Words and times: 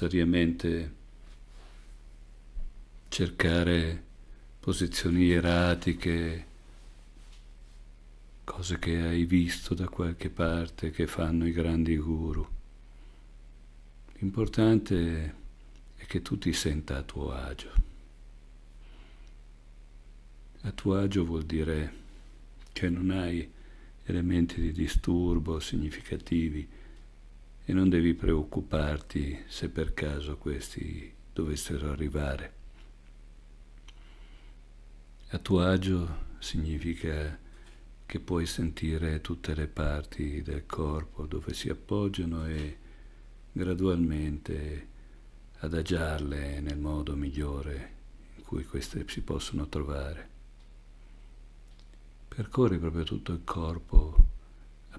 necessariamente 0.00 0.94
cercare 3.08 4.02
posizioni 4.58 5.30
eratiche, 5.30 6.46
cose 8.44 8.78
che 8.78 8.98
hai 9.00 9.24
visto 9.24 9.74
da 9.74 9.88
qualche 9.88 10.30
parte 10.30 10.90
che 10.90 11.06
fanno 11.06 11.46
i 11.46 11.52
grandi 11.52 11.98
guru. 11.98 12.46
L'importante 14.18 15.34
è 15.96 16.06
che 16.06 16.22
tu 16.22 16.38
ti 16.38 16.52
senta 16.54 16.96
a 16.96 17.02
tuo 17.02 17.32
agio. 17.32 17.72
A 20.62 20.72
tuo 20.72 20.96
agio 20.96 21.24
vuol 21.24 21.44
dire 21.44 21.94
che 22.72 22.88
non 22.88 23.10
hai 23.10 23.48
elementi 24.04 24.60
di 24.60 24.72
disturbo 24.72 25.60
significativi 25.60 26.79
e 27.70 27.72
non 27.72 27.88
devi 27.88 28.14
preoccuparti 28.14 29.44
se 29.46 29.68
per 29.68 29.94
caso 29.94 30.36
questi 30.38 31.14
dovessero 31.32 31.92
arrivare. 31.92 32.52
A 35.28 35.38
tuo 35.38 35.60
agio 35.60 36.26
significa 36.40 37.38
che 38.04 38.18
puoi 38.18 38.46
sentire 38.46 39.20
tutte 39.20 39.54
le 39.54 39.68
parti 39.68 40.42
del 40.42 40.66
corpo 40.66 41.26
dove 41.26 41.54
si 41.54 41.68
appoggiano 41.68 42.44
e 42.44 42.76
gradualmente 43.52 44.88
adagiarle 45.58 46.58
nel 46.58 46.78
modo 46.78 47.14
migliore 47.14 47.92
in 48.34 48.42
cui 48.42 48.64
queste 48.64 49.04
si 49.06 49.20
possono 49.20 49.68
trovare. 49.68 50.28
Percorri 52.26 52.80
proprio 52.80 53.04
tutto 53.04 53.30
il 53.30 53.44
corpo 53.44 54.29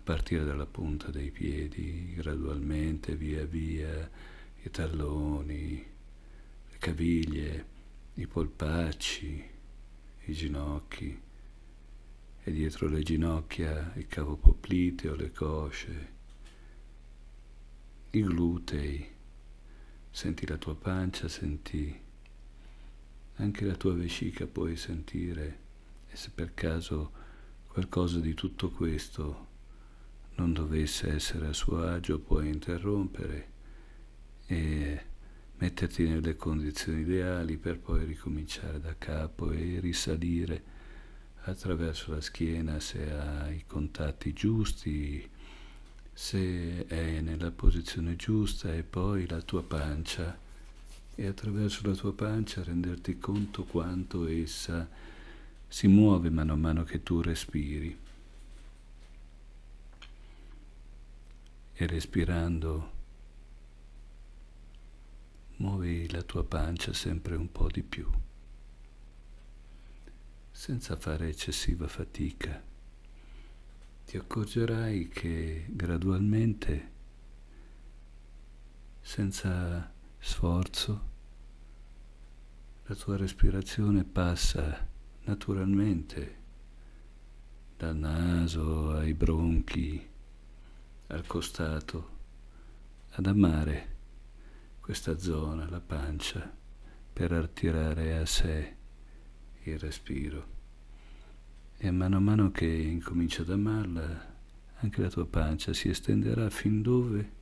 partire 0.01 0.43
dalla 0.43 0.65
punta 0.65 1.09
dei 1.11 1.31
piedi, 1.31 2.13
gradualmente, 2.15 3.15
via 3.15 3.45
via, 3.45 4.09
i 4.63 4.69
talloni, 4.69 5.85
le 6.69 6.77
caviglie, 6.77 7.65
i 8.15 8.27
polpacci, 8.27 9.49
i 10.25 10.33
ginocchi. 10.33 11.21
E 12.43 12.51
dietro 12.51 12.87
le 12.87 13.01
ginocchia 13.03 13.93
il 13.95 14.07
cavo 14.07 14.35
popliteo, 14.35 15.15
le 15.15 15.31
cosce, 15.31 16.09
i 18.11 18.21
glutei, 18.21 19.07
senti 20.09 20.47
la 20.47 20.57
tua 20.57 20.75
pancia, 20.75 21.27
senti 21.27 21.99
anche 23.35 23.65
la 23.65 23.75
tua 23.75 23.93
vescica 23.93 24.45
puoi 24.45 24.75
sentire 24.75 25.59
e 26.09 26.15
se 26.15 26.29
per 26.33 26.53
caso 26.53 27.11
qualcosa 27.67 28.19
di 28.19 28.33
tutto 28.33 28.69
questo 28.69 29.47
non 30.35 30.53
dovesse 30.53 31.13
essere 31.13 31.47
a 31.47 31.53
suo 31.53 31.83
agio, 31.83 32.19
puoi 32.19 32.49
interrompere 32.49 33.49
e 34.47 35.05
metterti 35.57 36.07
nelle 36.07 36.35
condizioni 36.35 37.01
ideali 37.01 37.57
per 37.57 37.79
poi 37.79 38.03
ricominciare 38.05 38.79
da 38.79 38.95
capo 38.97 39.51
e 39.51 39.79
risalire 39.79 40.63
attraverso 41.43 42.11
la 42.11 42.21
schiena 42.21 42.79
se 42.79 43.11
hai 43.11 43.57
i 43.57 43.63
contatti 43.65 44.33
giusti, 44.33 45.29
se 46.13 46.85
è 46.87 47.21
nella 47.21 47.51
posizione 47.51 48.15
giusta 48.15 48.73
e 48.73 48.83
poi 48.83 49.27
la 49.27 49.41
tua 49.41 49.63
pancia 49.63 50.37
e 51.13 51.27
attraverso 51.27 51.87
la 51.87 51.95
tua 51.95 52.13
pancia 52.13 52.63
renderti 52.63 53.17
conto 53.17 53.63
quanto 53.63 54.27
essa 54.27 54.89
si 55.67 55.87
muove 55.87 56.29
mano 56.29 56.53
a 56.53 56.57
mano 56.57 56.83
che 56.83 57.01
tu 57.03 57.21
respiri. 57.21 57.97
E 61.81 61.87
respirando 61.87 62.91
muovi 65.55 66.07
la 66.11 66.21
tua 66.21 66.43
pancia 66.43 66.93
sempre 66.93 67.35
un 67.35 67.51
po' 67.51 67.71
di 67.71 67.81
più, 67.81 68.07
senza 70.51 70.95
fare 70.95 71.29
eccessiva 71.29 71.87
fatica. 71.87 72.61
Ti 74.05 74.15
accorgerai 74.15 75.09
che 75.09 75.65
gradualmente, 75.69 76.91
senza 78.99 79.91
sforzo, 80.19 81.09
la 82.83 82.93
tua 82.93 83.17
respirazione 83.17 84.03
passa 84.03 84.87
naturalmente 85.23 86.35
dal 87.75 87.95
naso 87.95 88.91
ai 88.91 89.15
bronchi, 89.15 90.09
al 91.11 91.27
costato, 91.27 92.19
ad 93.11 93.25
amare 93.25 93.95
questa 94.79 95.17
zona, 95.17 95.69
la 95.69 95.81
pancia, 95.81 96.49
per 97.11 97.33
attirare 97.33 98.17
a 98.17 98.25
sé 98.25 98.75
il 99.63 99.77
respiro. 99.77 100.59
E 101.77 101.91
mano 101.91 102.15
a 102.15 102.19
mano 102.19 102.51
che 102.51 102.65
incomincia 102.65 103.41
ad 103.41 103.49
amarla, 103.49 104.35
anche 104.77 105.01
la 105.01 105.09
tua 105.09 105.25
pancia 105.25 105.73
si 105.73 105.89
estenderà 105.89 106.49
fin 106.49 106.81
dove 106.81 107.39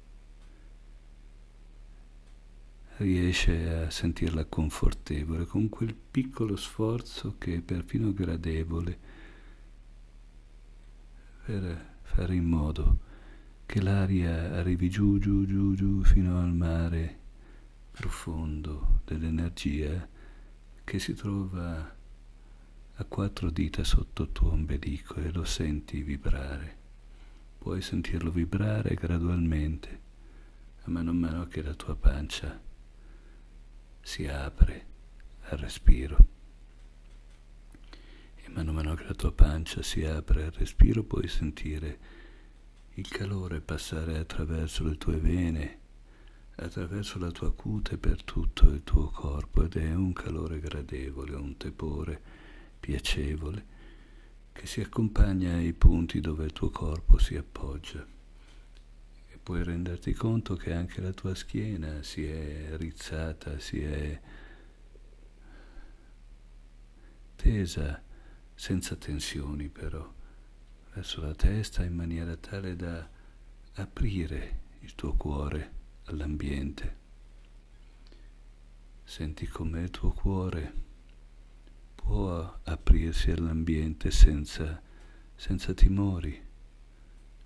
riesce 2.98 3.70
a 3.70 3.90
sentirla 3.92 4.46
confortevole 4.46 5.46
con 5.46 5.70
quel 5.70 5.94
piccolo 5.94 6.56
sforzo 6.58 7.36
che 7.38 7.56
è 7.56 7.62
perfino 7.62 8.12
gradevole 8.12 9.00
per 11.46 11.98
fare 12.02 12.36
in 12.36 12.44
modo 12.44 13.08
che 13.70 13.84
l'aria 13.84 14.56
arrivi 14.56 14.90
giù, 14.90 15.20
giù, 15.20 15.46
giù, 15.46 15.76
giù 15.76 16.04
fino 16.04 16.40
al 16.40 16.52
mare 16.52 17.20
profondo 17.92 19.02
dell'energia 19.06 20.10
che 20.84 20.98
si 20.98 21.14
trova 21.14 21.96
a 22.96 23.04
quattro 23.04 23.52
dita 23.52 23.84
sotto 23.84 24.24
il 24.24 24.32
tuo 24.32 24.54
ombelico 24.54 25.18
e 25.18 25.32
lo 25.32 25.44
senti 25.44 26.02
vibrare. 26.02 26.78
Puoi 27.60 27.80
sentirlo 27.84 28.32
vibrare 28.32 28.96
gradualmente, 28.96 30.00
a 30.86 30.90
mano 30.90 31.12
a 31.12 31.14
mano 31.14 31.46
che 31.46 31.62
la 31.62 31.76
tua 31.76 31.96
pancia 31.96 32.60
si 34.02 34.26
apre 34.26 34.86
al 35.42 35.60
respiro. 35.60 36.18
E 38.34 38.50
mano 38.50 38.72
a 38.72 38.74
mano 38.74 38.96
che 38.96 39.04
la 39.04 39.14
tua 39.14 39.32
pancia 39.32 39.84
si 39.84 40.04
apre 40.04 40.46
al 40.46 40.52
respiro 40.54 41.04
puoi 41.04 41.28
sentire 41.28 42.19
il 43.00 43.08
calore 43.08 43.62
passare 43.62 44.18
attraverso 44.18 44.84
le 44.84 44.98
tue 44.98 45.16
vene, 45.16 45.80
attraverso 46.56 47.18
la 47.18 47.32
tua 47.32 47.54
cute 47.54 47.98
per 47.98 48.26
tutto 48.26 48.68
il 48.68 48.84
tuo 48.84 49.10
corpo 49.10 49.64
ed 49.64 49.78
è 49.78 49.94
un 49.94 50.12
calore 50.12 50.60
gradevole, 50.60 51.34
un 51.36 51.56
tepore 51.56 52.22
piacevole 52.78 53.78
che 54.52 54.68
si 54.68 54.82
accompagna 54.82 55.54
ai 55.54 55.72
punti 55.72 56.20
dove 56.20 56.44
il 56.44 56.52
tuo 56.52 56.70
corpo 56.72 57.18
si 57.18 57.38
appoggia. 57.38 58.06
Puoi 59.42 59.64
renderti 59.64 60.14
conto 60.14 60.56
che 60.56 60.74
anche 60.74 61.00
la 61.00 61.14
tua 61.14 61.34
schiena 61.34 62.04
si 62.04 62.26
è 62.26 62.76
rizzata, 62.76 63.58
si 63.58 63.82
è 63.82 64.20
tesa, 67.36 68.04
senza 68.54 68.96
tensioni 68.96 69.70
però, 69.70 70.14
verso 70.94 71.22
la 71.22 71.34
testa 71.34 71.84
in 71.84 71.94
maniera 71.94 72.36
tale 72.36 72.76
da 72.76 73.08
aprire 73.74 74.62
il 74.82 74.96
tuo 74.96 75.14
cuore 75.14 75.74
all'ambiente. 76.06 76.98
Senti 79.04 79.48
come 79.48 79.82
il 79.82 79.90
tuo 79.90 80.12
cuore 80.12 80.74
può 81.96 82.60
aprirsi 82.64 83.32
all'ambiente 83.32 84.12
senza, 84.12 84.82
senza 85.36 85.74
timori, 85.74 86.48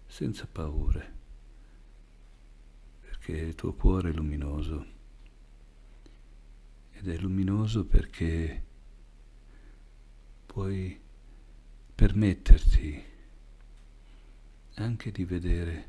senza 0.05 0.45
paure 0.45 1.21
perché 3.23 3.37
il 3.37 3.55
tuo 3.55 3.73
cuore 3.73 4.09
è 4.09 4.13
luminoso 4.13 4.85
ed 6.91 7.07
è 7.07 7.17
luminoso 7.17 7.85
perché 7.85 8.63
puoi 10.45 10.99
permetterti 11.95 13.03
anche 14.75 15.11
di 15.11 15.23
vedere 15.25 15.87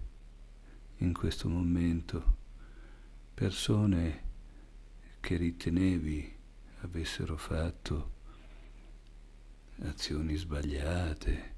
in 0.98 1.12
questo 1.12 1.48
momento 1.48 2.36
persone 3.34 4.22
che 5.20 5.36
ritenevi 5.36 6.36
avessero 6.80 7.36
fatto 7.36 8.12
azioni 9.80 10.36
sbagliate, 10.36 11.54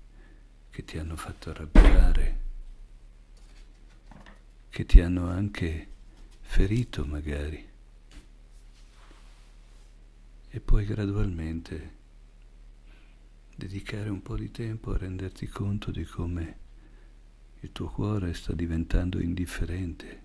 che 0.70 0.84
ti 0.84 0.98
hanno 0.98 1.16
fatto 1.16 1.50
arrabbiare 1.50 2.44
che 4.76 4.84
ti 4.84 5.00
hanno 5.00 5.30
anche 5.30 5.88
ferito 6.42 7.06
magari. 7.06 7.66
E 10.50 10.60
poi 10.60 10.84
gradualmente 10.84 11.94
dedicare 13.54 14.10
un 14.10 14.20
po' 14.20 14.36
di 14.36 14.50
tempo 14.50 14.92
a 14.92 14.98
renderti 14.98 15.46
conto 15.46 15.90
di 15.90 16.04
come 16.04 16.58
il 17.60 17.72
tuo 17.72 17.88
cuore 17.88 18.34
sta 18.34 18.52
diventando 18.52 19.20
indifferente 19.20 20.22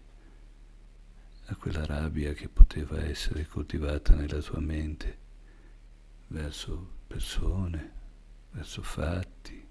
a 1.45 1.55
quella 1.55 1.85
rabbia 1.85 2.33
che 2.33 2.49
poteva 2.49 3.03
essere 3.03 3.45
coltivata 3.45 4.15
nella 4.15 4.41
tua 4.41 4.59
mente 4.59 5.17
verso 6.27 6.99
persone, 7.07 7.91
verso 8.51 8.81
fatti, 8.81 9.61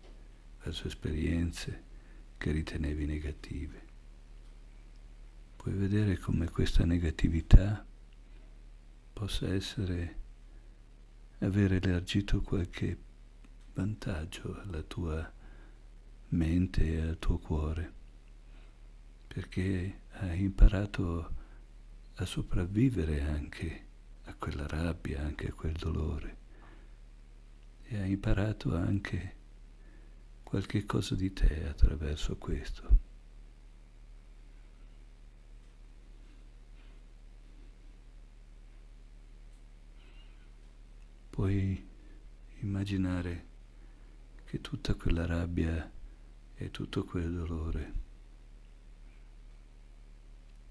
verso 0.62 0.86
esperienze 0.86 1.84
che 2.36 2.50
ritenevi 2.50 3.06
negative. 3.06 3.88
Puoi 5.56 5.74
vedere 5.74 6.18
come 6.18 6.48
questa 6.48 6.84
negatività 6.84 7.84
possa 9.12 9.52
essere 9.52 10.16
avere 11.38 11.76
elargito 11.76 12.40
qualche 12.40 12.98
vantaggio 13.74 14.60
alla 14.60 14.82
tua 14.82 15.30
mente 16.30 16.84
e 16.84 17.00
al 17.00 17.18
tuo 17.18 17.38
cuore, 17.38 17.92
perché 19.26 20.00
hai 20.12 20.42
imparato 20.42 21.34
a 22.14 22.24
sopravvivere 22.24 23.22
anche 23.22 23.86
a 24.24 24.34
quella 24.34 24.66
rabbia, 24.66 25.22
anche 25.22 25.48
a 25.48 25.52
quel 25.52 25.72
dolore 25.72 26.38
e 27.92 27.98
hai 27.98 28.12
imparato 28.12 28.76
anche 28.76 29.34
qualche 30.44 30.84
cosa 30.84 31.16
di 31.16 31.32
te 31.32 31.66
attraverso 31.66 32.36
questo. 32.36 32.98
Puoi 41.30 41.88
immaginare 42.60 43.46
che 44.44 44.60
tutta 44.60 44.94
quella 44.94 45.26
rabbia 45.26 45.90
e 46.60 46.70
tutto 46.70 47.04
quel 47.04 47.32
dolore 47.32 47.92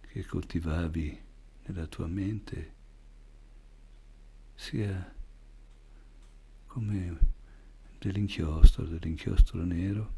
che 0.01 0.24
coltivavi 0.24 1.19
nella 1.65 1.88
tua 1.88 2.06
mente 2.06 2.74
sia 4.53 5.15
come 6.68 7.18
dell'inchiostro, 7.97 8.86
dell'inchiostro 8.86 9.63
nero 9.63 10.13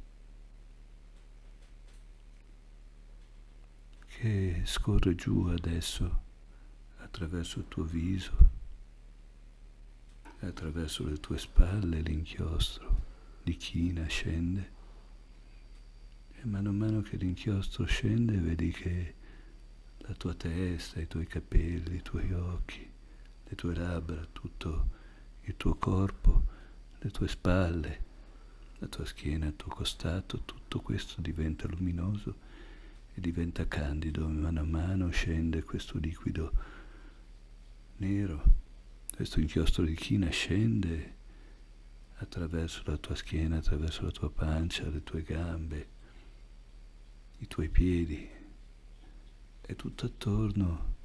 che 4.08 4.64
scorre 4.66 5.16
giù 5.16 5.46
adesso 5.46 6.24
attraverso 6.98 7.60
il 7.60 7.68
tuo 7.70 7.86
viso, 7.86 8.38
attraverso 10.40 11.08
le 11.08 11.18
tue 11.22 11.38
spalle 11.38 12.02
l'inchiostro 12.02 13.04
di 13.42 13.56
china 13.56 14.06
scende 14.08 14.80
e 16.44 16.48
mano 16.48 16.70
a 16.70 16.74
mano 16.74 17.02
che 17.02 17.18
l'inchiostro 17.18 17.86
scende 17.86 18.36
vedi 18.38 18.72
che 18.72 19.14
la 19.98 20.14
tua 20.16 20.34
testa, 20.34 21.00
i 21.00 21.06
tuoi 21.06 21.28
capelli, 21.28 21.98
i 21.98 22.02
tuoi 22.02 22.34
occhi, 22.34 22.90
le 23.44 23.56
tue 23.56 23.76
labbra, 23.76 24.26
tutto 24.32 24.90
il 25.42 25.56
tuo 25.56 25.76
corpo, 25.76 26.44
le 26.98 27.12
tue 27.12 27.28
spalle, 27.28 28.04
la 28.80 28.88
tua 28.88 29.06
schiena, 29.06 29.46
il 29.46 29.56
tuo 29.56 29.72
costato, 29.72 30.42
tutto 30.44 30.80
questo 30.80 31.22
diventa 31.22 31.68
luminoso 31.68 32.36
e 33.14 33.22
diventa 33.22 33.68
candido, 33.68 34.28
mano 34.28 34.62
a 34.62 34.64
mano 34.64 35.12
scende 35.12 35.62
questo 35.62 36.00
liquido 36.00 36.52
nero, 37.98 38.44
questo 39.16 39.40
inchiostro 39.40 39.86
di 39.86 39.94
china 39.94 40.28
scende 40.30 41.18
attraverso 42.16 42.82
la 42.86 42.98
tua 42.98 43.14
schiena, 43.14 43.58
attraverso 43.58 44.02
la 44.02 44.12
tua 44.12 44.32
pancia, 44.32 44.90
le 44.90 45.04
tue 45.04 45.22
gambe, 45.22 46.00
i 47.42 47.48
tuoi 47.48 47.70
piedi 47.70 48.30
e 49.62 49.76
tutto 49.76 50.06
attorno 50.06 50.96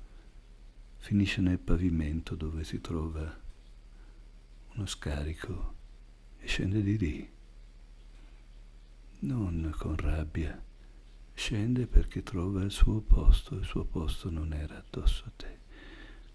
finisce 0.98 1.40
nel 1.40 1.58
pavimento 1.58 2.34
dove 2.34 2.62
si 2.62 2.78
trova 2.82 3.40
uno 4.74 4.86
scarico 4.86 5.74
e 6.36 6.46
scende 6.46 6.82
di 6.82 6.98
lì. 6.98 7.30
Non 9.20 9.74
con 9.78 9.96
rabbia, 9.96 10.62
scende 11.32 11.86
perché 11.86 12.22
trova 12.22 12.62
il 12.62 12.70
suo 12.70 13.00
posto, 13.00 13.54
il 13.54 13.64
suo 13.64 13.86
posto 13.86 14.28
non 14.28 14.52
era 14.52 14.76
addosso 14.76 15.24
a 15.24 15.32
te. 15.34 15.58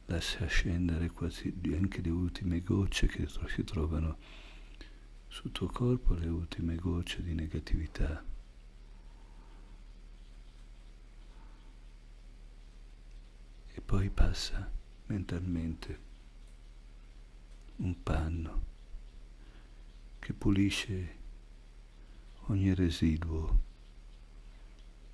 Lascia 0.05 0.47
scendere 0.47 1.11
quasi 1.11 1.53
anche 1.75 2.01
le 2.01 2.09
ultime 2.09 2.61
gocce 2.61 3.05
che 3.05 3.27
si 3.27 3.63
trovano 3.63 4.17
sul 5.27 5.51
tuo 5.51 5.67
corpo, 5.67 6.15
le 6.15 6.27
ultime 6.27 6.75
gocce 6.75 7.21
di 7.21 7.35
negatività. 7.35 8.30
E 13.81 13.83
poi 13.83 14.11
passa 14.11 14.71
mentalmente 15.07 15.99
un 17.77 18.03
panno 18.03 18.63
che 20.19 20.33
pulisce 20.33 21.15
ogni 22.45 22.75
residuo 22.75 23.59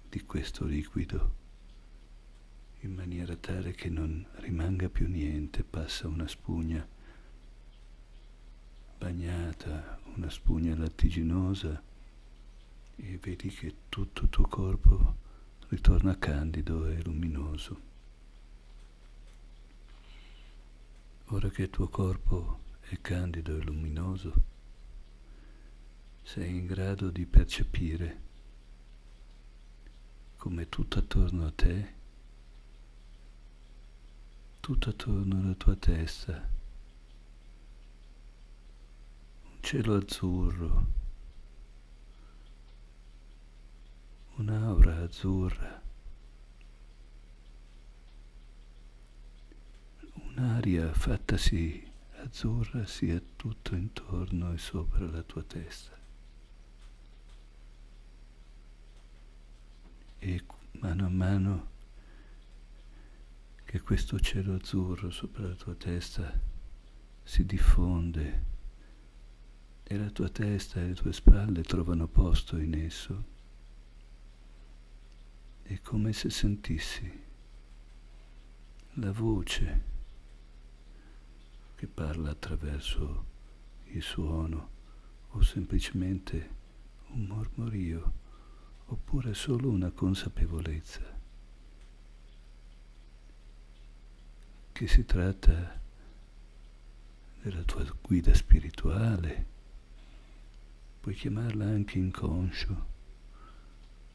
di 0.09 0.21
questo 0.25 0.65
liquido 0.65 1.35
in 2.81 2.93
maniera 2.93 3.37
tale 3.37 3.71
che 3.71 3.87
non 3.89 4.27
rimanga 4.39 4.89
più 4.89 5.07
niente, 5.07 5.63
passa 5.63 6.09
una 6.09 6.27
spugna 6.27 6.85
bagnata, 8.97 9.97
una 10.15 10.29
spugna 10.29 10.75
lattiginosa 10.75 11.81
e 12.97 13.17
vedi 13.17 13.47
che 13.47 13.73
tutto 13.87 14.23
il 14.23 14.29
tuo 14.29 14.45
corpo 14.45 15.15
ritorna 15.69 16.17
candido 16.19 16.85
e 16.85 17.01
luminoso. 17.01 17.86
Ora 21.31 21.49
che 21.49 21.63
il 21.63 21.69
tuo 21.69 21.89
corpo 21.89 22.59
è 22.79 23.01
candido 23.01 23.57
e 23.57 23.61
luminoso, 23.61 24.33
sei 26.23 26.55
in 26.55 26.65
grado 26.65 27.09
di 27.09 27.25
percepire 27.25 28.21
come 30.37 30.69
tutto 30.69 30.99
attorno 30.99 31.45
a 31.45 31.51
te, 31.51 31.93
tutto 34.61 34.89
attorno 34.89 35.41
alla 35.41 35.53
tua 35.55 35.75
testa, 35.75 36.47
un 39.43 39.57
cielo 39.59 39.95
azzurro, 39.95 40.85
un'aura 44.35 45.01
azzurra 45.03 45.86
un'aria 50.37 50.93
fattasi 50.93 51.83
azzurra 52.21 52.85
sia 52.85 53.19
tutto 53.35 53.73
intorno 53.73 54.53
e 54.53 54.59
sopra 54.59 55.07
la 55.07 55.23
tua 55.23 55.41
testa. 55.41 55.97
E 60.19 60.43
mano 60.73 61.05
a 61.05 61.09
mano 61.09 61.67
che 63.65 63.81
questo 63.81 64.19
cielo 64.19 64.53
azzurro 64.53 65.09
sopra 65.09 65.47
la 65.47 65.55
tua 65.55 65.73
testa 65.73 66.39
si 67.23 67.43
diffonde 67.43 68.43
e 69.81 69.97
la 69.97 70.11
tua 70.11 70.29
testa 70.29 70.79
e 70.79 70.89
le 70.89 70.93
tue 70.93 71.13
spalle 71.13 71.63
trovano 71.63 72.07
posto 72.07 72.57
in 72.57 72.75
esso, 72.75 73.23
è 75.63 75.79
come 75.81 76.13
se 76.13 76.29
sentissi 76.29 77.25
la 78.93 79.11
voce 79.11 79.95
che 81.77 81.85
parla 81.85 82.31
attraverso 82.31 83.25
il 83.91 84.01
suono 84.01 84.69
o 85.29 85.43
semplicemente 85.43 86.55
un 87.09 87.25
mormorio 87.25 88.13
oppure 88.85 89.35
solo 89.35 89.69
una 89.69 89.91
consapevolezza. 89.91 91.01
Che 94.71 94.87
si 94.87 95.05
tratta 95.05 95.79
della 97.43 97.61
tua 97.61 97.85
guida 98.01 98.33
spirituale, 98.33 99.45
puoi 100.99 101.13
chiamarla 101.13 101.65
anche 101.65 101.99
inconscio, 101.99 102.87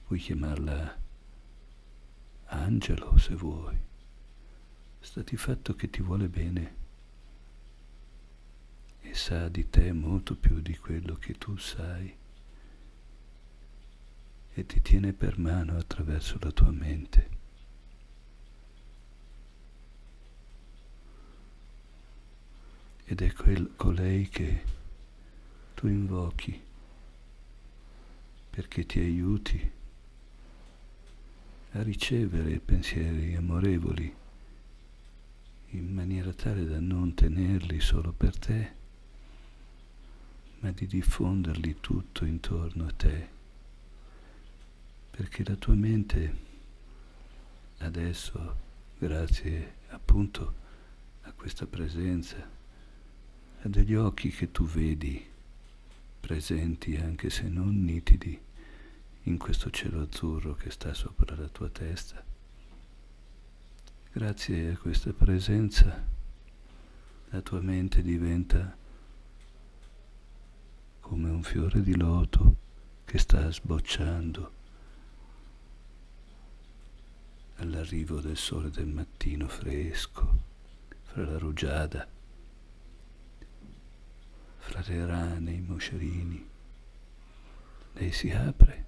puoi 0.05 0.19
chiamarla 0.19 1.01
angelo 2.47 3.17
se 3.19 3.37
vuoi, 3.37 3.79
sta 4.99 5.23
di 5.23 5.37
fatto 5.37 5.77
che 5.77 5.89
ti 5.89 6.03
vuole 6.03 6.29
bene 6.29 6.81
e 9.03 9.15
sa 9.15 9.49
di 9.49 9.69
te 9.69 9.93
molto 9.93 10.35
più 10.37 10.61
di 10.61 10.77
quello 10.77 11.17
che 11.17 11.35
tu 11.35 11.57
sai 11.57 12.17
e 14.55 14.67
ti 14.67 14.83
tiene 14.83 15.13
per 15.13 15.39
mano 15.39 15.77
attraverso 15.77 16.39
la 16.41 16.51
tua 16.51 16.71
mente. 16.71 17.41
Ed 23.05 23.21
è 23.21 23.33
quel, 23.33 23.73
colei 23.77 24.29
che 24.29 24.63
tu 25.75 25.87
invochi 25.87 26.61
perché 28.51 28.85
ti 28.85 28.99
aiuti 28.99 29.71
a 31.73 31.83
ricevere 31.83 32.59
pensieri 32.59 33.35
amorevoli 33.35 34.15
in 35.71 35.93
maniera 35.93 36.33
tale 36.35 36.67
da 36.67 36.79
non 36.79 37.15
tenerli 37.15 37.81
solo 37.81 38.13
per 38.13 38.39
te, 38.39 38.81
ma 40.63 40.71
di 40.71 40.87
diffonderli 40.87 41.79
tutto 41.81 42.25
intorno 42.25 42.87
a 42.87 42.93
te, 42.93 43.29
perché 45.11 45.43
la 45.45 45.57
tua 45.57 45.75
mente 45.75 46.37
adesso, 47.79 48.57
grazie 48.97 49.75
appunto 49.89 50.55
a 51.23 51.33
questa 51.33 51.67
presenza, 51.67 52.37
ha 53.63 53.69
degli 53.69 53.95
occhi 53.95 54.31
che 54.31 54.53
tu 54.53 54.65
vedi 54.65 55.25
presenti 56.21 56.95
anche 56.95 57.29
se 57.29 57.49
non 57.49 57.83
nitidi 57.85 58.41
in 59.25 59.39
questo 59.39 59.69
cielo 59.71 60.03
azzurro 60.03 60.55
che 60.55 60.71
sta 60.71 60.95
sopra 60.95 61.35
la 61.35 61.49
tua 61.49 61.69
testa. 61.71 62.25
Grazie 64.13 64.71
a 64.71 64.77
questa 64.77 65.13
presenza 65.13 66.07
la 67.31 67.41
tua 67.41 67.61
mente 67.61 68.01
diventa 68.03 68.77
come 71.03 71.29
un 71.29 71.43
fiore 71.43 71.83
di 71.83 71.97
loto 71.97 72.57
che 73.05 73.19
sta 73.19 73.51
sbocciando 73.51 74.53
all'arrivo 77.57 78.21
del 78.21 78.37
sole 78.37 78.71
del 78.71 78.87
mattino 78.87 79.49
fresco, 79.49 80.39
fra 81.03 81.25
la 81.25 81.39
rugiada, 81.39 82.09
fra 84.59 84.83
le 84.87 85.05
rane, 85.05 85.51
i 85.51 85.61
moscerini. 85.61 86.49
Lei 87.95 88.13
si 88.13 88.31
apre 88.31 88.85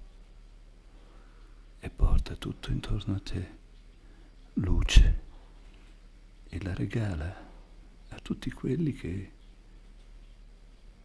e 1.79 1.89
porta 1.89 2.35
tutto 2.35 2.71
intorno 2.71 3.15
a 3.15 3.19
te, 3.19 3.57
luce, 4.53 5.21
e 6.49 6.63
la 6.63 6.73
regala 6.73 7.35
a 8.09 8.19
tutti 8.19 8.49
quelli 8.51 8.93
che 8.93 9.31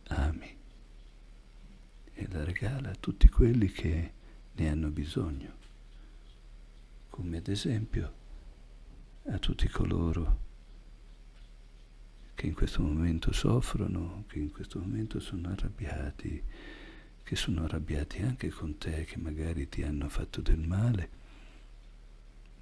ami 0.07 0.60
e 2.21 2.29
la 2.31 2.45
regala 2.45 2.91
a 2.91 2.97
tutti 2.97 3.29
quelli 3.29 3.69
che 3.71 4.13
ne 4.53 4.69
hanno 4.69 4.91
bisogno, 4.91 5.57
come 7.09 7.39
ad 7.39 7.49
esempio 7.49 8.13
a 9.25 9.39
tutti 9.39 9.67
coloro 9.69 10.49
che 12.35 12.47
in 12.47 12.53
questo 12.53 12.83
momento 12.83 13.33
soffrono, 13.33 14.25
che 14.29 14.39
in 14.39 14.51
questo 14.51 14.81
momento 14.81 15.19
sono 15.19 15.49
arrabbiati, 15.49 16.43
che 17.23 17.37
sono 17.37 17.65
arrabbiati 17.65 18.21
anche 18.21 18.51
con 18.51 18.77
te, 18.77 19.05
che 19.05 19.17
magari 19.19 19.71
ti 19.71 19.83
hanno 19.83 20.11
fatto 20.11 20.43
del 20.43 20.61
male, 20.61 21.11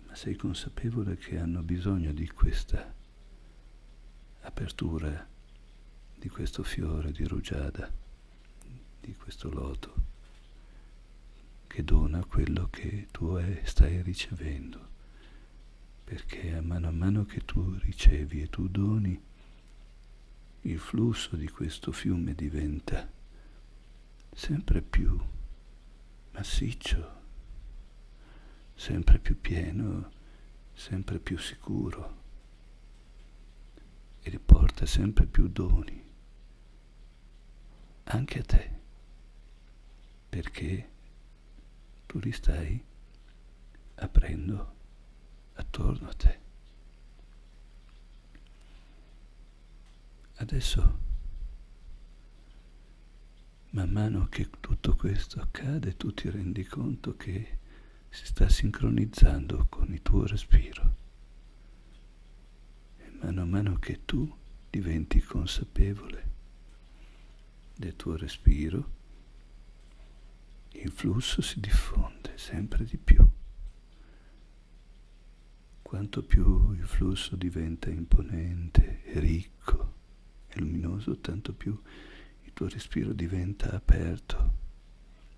ma 0.06 0.14
sei 0.14 0.36
consapevole 0.36 1.16
che 1.16 1.36
hanno 1.36 1.62
bisogno 1.62 2.12
di 2.12 2.28
questa 2.28 2.94
apertura, 4.42 5.26
di 6.16 6.28
questo 6.28 6.62
fiore 6.62 7.10
di 7.10 7.24
rugiada, 7.24 8.06
di 9.08 9.14
questo 9.14 9.50
loto, 9.50 9.94
che 11.66 11.82
dona 11.82 12.22
quello 12.26 12.68
che 12.68 13.08
tu 13.10 13.40
stai 13.62 14.02
ricevendo, 14.02 14.86
perché 16.04 16.54
a 16.54 16.60
mano 16.60 16.88
a 16.88 16.90
mano 16.90 17.24
che 17.24 17.40
tu 17.40 17.74
ricevi 17.78 18.42
e 18.42 18.50
tu 18.50 18.68
doni, 18.68 19.18
il 20.60 20.78
flusso 20.78 21.36
di 21.36 21.48
questo 21.48 21.90
fiume 21.90 22.34
diventa 22.34 23.10
sempre 24.30 24.82
più 24.82 25.18
massiccio, 26.32 27.16
sempre 28.74 29.18
più 29.18 29.40
pieno, 29.40 30.10
sempre 30.74 31.18
più 31.18 31.38
sicuro 31.38 32.16
e 34.20 34.28
riporta 34.28 34.84
sempre 34.84 35.24
più 35.24 35.48
doni 35.48 36.04
anche 38.10 38.38
a 38.38 38.42
te, 38.42 38.77
perché 40.28 40.90
tu 42.06 42.18
li 42.18 42.32
stai 42.32 42.82
aprendo 43.96 44.74
attorno 45.54 46.08
a 46.08 46.14
te. 46.14 46.38
Adesso 50.36 50.98
man 53.70 53.90
mano 53.90 54.28
che 54.28 54.48
tutto 54.60 54.96
questo 54.96 55.40
accade, 55.40 55.96
tu 55.96 56.14
ti 56.14 56.30
rendi 56.30 56.64
conto 56.64 57.16
che 57.16 57.58
si 58.08 58.26
sta 58.26 58.48
sincronizzando 58.48 59.66
con 59.68 59.92
il 59.92 60.00
tuo 60.00 60.26
respiro. 60.26 60.96
E 62.98 63.10
mano 63.20 63.42
a 63.42 63.44
mano 63.44 63.78
che 63.78 64.04
tu 64.04 64.32
diventi 64.70 65.20
consapevole 65.20 66.26
del 67.76 67.94
tuo 67.96 68.16
respiro, 68.16 68.96
il 70.72 70.90
flusso 70.90 71.42
si 71.42 71.60
diffonde 71.60 72.32
sempre 72.36 72.84
di 72.84 72.96
più. 72.96 73.26
Quanto 75.82 76.22
più 76.22 76.72
il 76.72 76.86
flusso 76.86 77.36
diventa 77.36 77.90
imponente 77.90 79.02
e 79.04 79.18
ricco 79.20 79.94
e 80.48 80.60
luminoso, 80.60 81.18
tanto 81.18 81.52
più 81.54 81.80
tuo 82.58 82.66
respiro 82.66 83.12
diventa 83.12 83.70
aperto, 83.70 84.54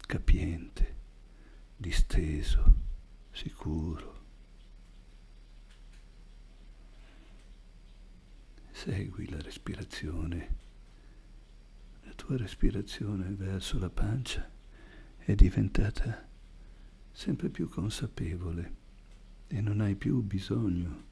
capiente, 0.07 0.97
disteso, 1.77 2.75
sicuro. 3.31 4.25
Segui 8.71 9.29
la 9.29 9.39
respirazione. 9.43 10.57
La 12.05 12.15
tua 12.15 12.39
respirazione 12.39 13.29
verso 13.35 13.79
la 13.79 13.91
pancia 13.91 14.51
è 15.25 15.35
diventata 15.35 16.27
sempre 17.13 17.49
più 17.49 17.69
consapevole 17.69 18.75
e 19.47 19.61
non 19.61 19.81
hai 19.81 19.95
più 19.95 20.23
bisogno 20.23 21.09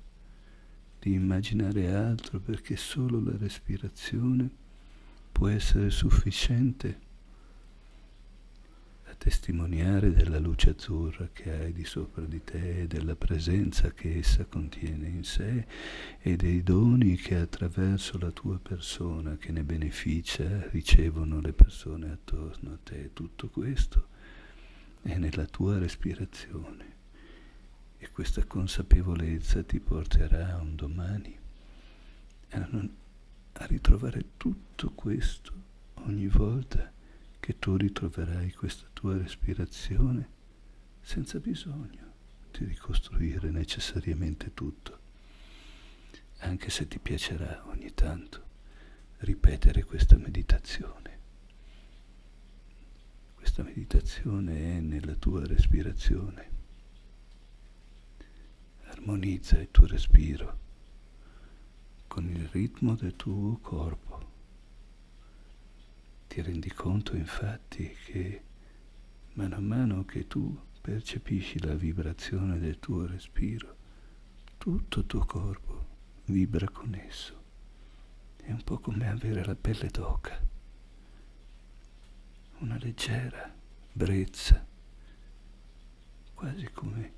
di 0.99 1.13
immaginare 1.13 1.95
altro 1.95 2.41
perché 2.41 2.77
solo 2.77 3.21
la 3.23 3.37
respirazione 3.37 4.49
può 5.31 5.49
essere 5.49 5.91
sufficiente 5.91 7.07
testimoniare 9.19 10.13
della 10.13 10.39
luce 10.39 10.71
azzurra 10.71 11.29
che 11.33 11.53
hai 11.53 11.73
di 11.73 11.85
sopra 11.85 12.25
di 12.25 12.43
te 12.43 12.87
della 12.87 13.17
presenza 13.17 13.91
che 13.91 14.19
essa 14.19 14.45
contiene 14.47 15.09
in 15.09 15.25
sé 15.25 15.67
e 16.21 16.37
dei 16.37 16.63
doni 16.63 17.17
che 17.17 17.37
attraverso 17.37 18.17
la 18.19 18.31
tua 18.31 18.59
persona 18.59 19.37
che 19.37 19.53
ne 19.53 19.65
beneficia 19.65 20.69
ricevono 20.71 21.41
le 21.41 21.53
persone 21.53 22.11
attorno 22.13 22.73
a 22.73 22.79
te. 22.83 23.11
Tutto 23.13 23.49
questo 23.49 24.07
è 25.03 25.19
nella 25.19 25.45
tua 25.45 25.79
respirazione 25.79 26.97
e 27.99 28.11
questa 28.11 28.45
consapevolezza 28.45 29.63
ti 29.65 29.81
porterà 29.81 30.59
un 30.63 30.77
domani 30.77 31.37
a 32.51 32.69
non 32.71 32.91
a 33.61 33.67
ritrovare 33.67 34.25
tutto 34.37 34.93
questo 34.93 35.53
ogni 36.05 36.29
volta 36.29 36.93
che 37.49 37.59
tu 37.59 37.77
ritroverai 37.77 38.53
questa 38.53 38.87
tua 38.93 39.17
respirazione 39.17 40.29
senza 41.01 41.39
bisogno 41.39 42.13
di 42.51 42.67
ricostruire 42.67 43.49
necessariamente 43.49 44.53
tutto, 44.53 44.99
anche 46.41 46.69
se 46.69 46.87
ti 46.87 46.99
piacerà 46.99 47.67
ogni 47.69 47.95
tanto 47.95 48.45
ripetere 49.21 49.83
questa 49.85 50.19
meditazione. 50.19 51.19
Questa 53.35 53.63
meditazione 53.63 54.77
è 54.77 54.81
nella 54.81 55.15
tua 55.15 55.47
respirazione. 55.47 56.51
Armonizza 58.89 59.59
il 59.59 59.71
tuo 59.71 59.87
respiro 59.87 60.59
con 62.09 62.29
il 62.29 62.47
ritmo 62.49 62.95
del 62.95 63.17
tuo 63.17 63.57
corpo. 63.63 64.08
Ti 66.39 66.45
rendi 66.45 66.71
conto 66.71 67.17
infatti 67.17 67.93
che 68.05 68.45
mano 69.33 69.57
a 69.57 69.61
mano 69.61 70.05
che 70.05 70.29
tu 70.29 70.57
percepisci 70.81 71.59
la 71.59 71.75
vibrazione 71.75 72.61
del 72.61 72.79
tuo 72.79 73.07
respiro, 73.07 73.77
tutto 74.57 75.01
il 75.01 75.07
tuo 75.07 75.25
corpo 75.25 75.87
vibra 76.27 76.69
con 76.69 76.95
esso. 76.95 77.43
È 78.37 78.53
un 78.53 78.63
po' 78.63 78.79
come 78.79 79.09
avere 79.09 79.45
la 79.45 79.57
pelle 79.57 79.89
d'oca, 79.89 80.41
una 82.59 82.79
leggera 82.79 83.53
brezza, 83.93 84.65
quasi 86.35 86.71
come 86.71 87.13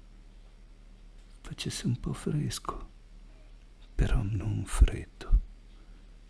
facesse 1.43 1.87
un 1.87 2.01
po' 2.01 2.15
fresco 2.15 2.89
però 3.95 4.23
non 4.23 4.65
freddo. 4.65 5.41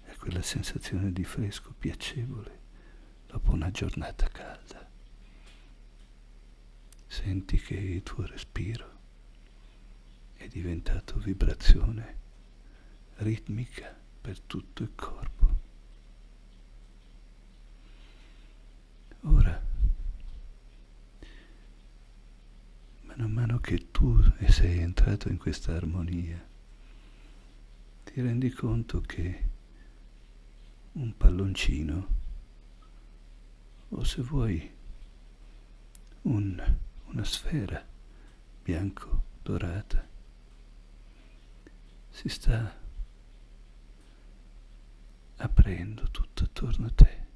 È 0.03 0.13
quella 0.17 0.43
sensazione 0.43 1.13
di 1.13 1.23
fresco 1.23 1.73
piacevole, 1.79 2.60
dopo 3.31 3.53
una 3.53 3.71
giornata 3.71 4.27
calda. 4.29 4.89
Senti 7.07 7.59
che 7.59 7.75
il 7.75 8.03
tuo 8.03 8.27
respiro 8.27 8.99
è 10.35 10.49
diventato 10.49 11.17
vibrazione 11.19 12.19
ritmica 13.19 13.97
per 14.21 14.41
tutto 14.41 14.83
il 14.83 14.91
corpo. 14.97 15.59
Ora, 19.23 19.63
mano 23.03 23.25
a 23.25 23.29
mano 23.29 23.59
che 23.61 23.91
tu 23.93 24.21
sei 24.49 24.79
entrato 24.79 25.29
in 25.29 25.37
questa 25.37 25.77
armonia, 25.77 26.45
ti 28.03 28.21
rendi 28.21 28.51
conto 28.51 29.01
che 29.01 29.49
un 30.93 31.17
palloncino, 31.17 32.19
o 33.91 34.05
se 34.05 34.23
vuoi 34.23 34.71
un, 36.23 36.77
una 37.07 37.25
sfera 37.25 37.85
bianco-dorata, 38.63 40.07
si 42.11 42.29
sta 42.29 42.79
aprendo 45.37 46.11
tutto 46.11 46.45
attorno 46.45 46.87
a 46.87 46.91
te. 46.91 47.29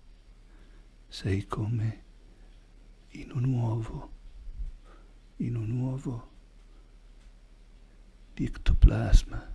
Sei 1.08 1.46
come 1.46 2.02
in 3.11 3.30
un 3.32 3.44
uovo, 3.44 4.12
in 5.37 5.56
un 5.56 5.70
uovo 5.70 6.30
di 8.34 8.44
ectoplasma, 8.44 9.54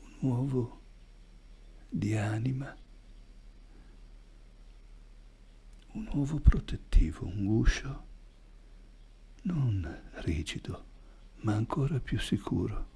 un 0.00 0.16
uovo 0.20 0.80
di 1.88 2.16
anima, 2.16 2.76
un 5.92 6.08
uovo 6.12 6.38
protettivo, 6.38 7.26
un 7.26 7.44
guscio 7.44 8.08
non 9.42 10.02
rigido, 10.16 10.84
ma 11.42 11.54
ancora 11.54 11.98
più 11.98 12.18
sicuro, 12.18 12.88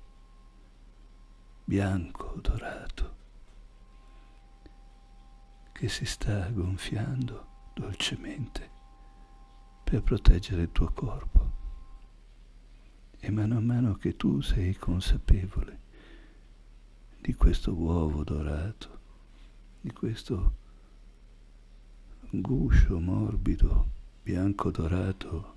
bianco, 1.64 2.38
dorato, 2.40 3.16
che 5.72 5.88
si 5.88 6.04
sta 6.04 6.48
gonfiando 6.50 7.72
dolcemente 7.74 8.70
per 9.82 10.02
proteggere 10.02 10.62
il 10.62 10.72
tuo 10.72 10.92
corpo. 10.92 11.52
E 13.18 13.30
mano 13.30 13.56
a 13.56 13.60
mano 13.60 13.94
che 13.94 14.16
tu 14.16 14.40
sei 14.42 14.76
consapevole 14.76 15.80
di 17.20 17.34
questo 17.34 17.74
uovo 17.74 18.22
dorato, 18.22 19.00
di 19.80 19.90
questo 19.92 20.62
guscio 22.40 22.99
morbido, 22.99 23.88
bianco 24.23 24.70
dorato, 24.70 25.55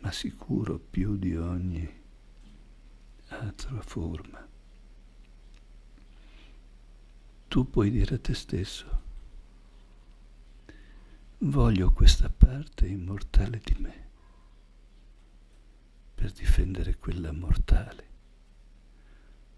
ma 0.00 0.10
sicuro 0.10 0.78
più 0.78 1.16
di 1.16 1.36
ogni 1.36 1.88
altra 3.28 3.80
forma. 3.82 4.46
Tu 7.48 7.70
puoi 7.70 7.90
dire 7.90 8.14
a 8.14 8.18
te 8.18 8.34
stesso, 8.34 9.02
voglio 11.38 11.92
questa 11.92 12.30
parte 12.30 12.86
immortale 12.86 13.60
di 13.62 13.76
me 13.78 14.04
per 16.14 16.32
difendere 16.32 16.96
quella 16.96 17.32
mortale. 17.32 18.04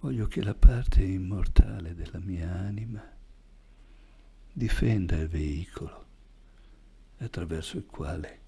Voglio 0.00 0.26
che 0.26 0.42
la 0.42 0.54
parte 0.54 1.02
immortale 1.02 1.94
della 1.94 2.18
mia 2.18 2.52
anima 2.52 3.02
difenda 4.52 5.16
il 5.16 5.28
veicolo 5.28 6.06
attraverso 7.18 7.76
il 7.76 7.86
quale 7.86 8.40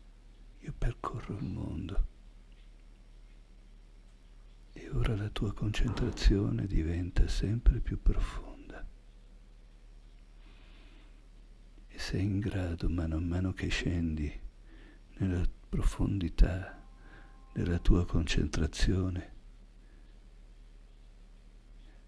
io 0.60 0.74
percorro 0.76 1.36
il 1.36 1.44
mondo. 1.44 2.08
E 4.72 4.88
ora 4.90 5.16
la 5.16 5.28
tua 5.30 5.52
concentrazione 5.52 6.66
diventa 6.66 7.26
sempre 7.28 7.80
più 7.80 8.00
profonda. 8.00 8.86
E 11.88 11.98
sei 11.98 12.22
in 12.22 12.38
grado, 12.38 12.88
mano 12.88 13.16
a 13.16 13.20
mano 13.20 13.52
che 13.52 13.68
scendi 13.68 14.40
nella 15.18 15.42
profondità 15.68 16.82
della 17.52 17.78
tua 17.78 18.06
concentrazione, 18.06 19.38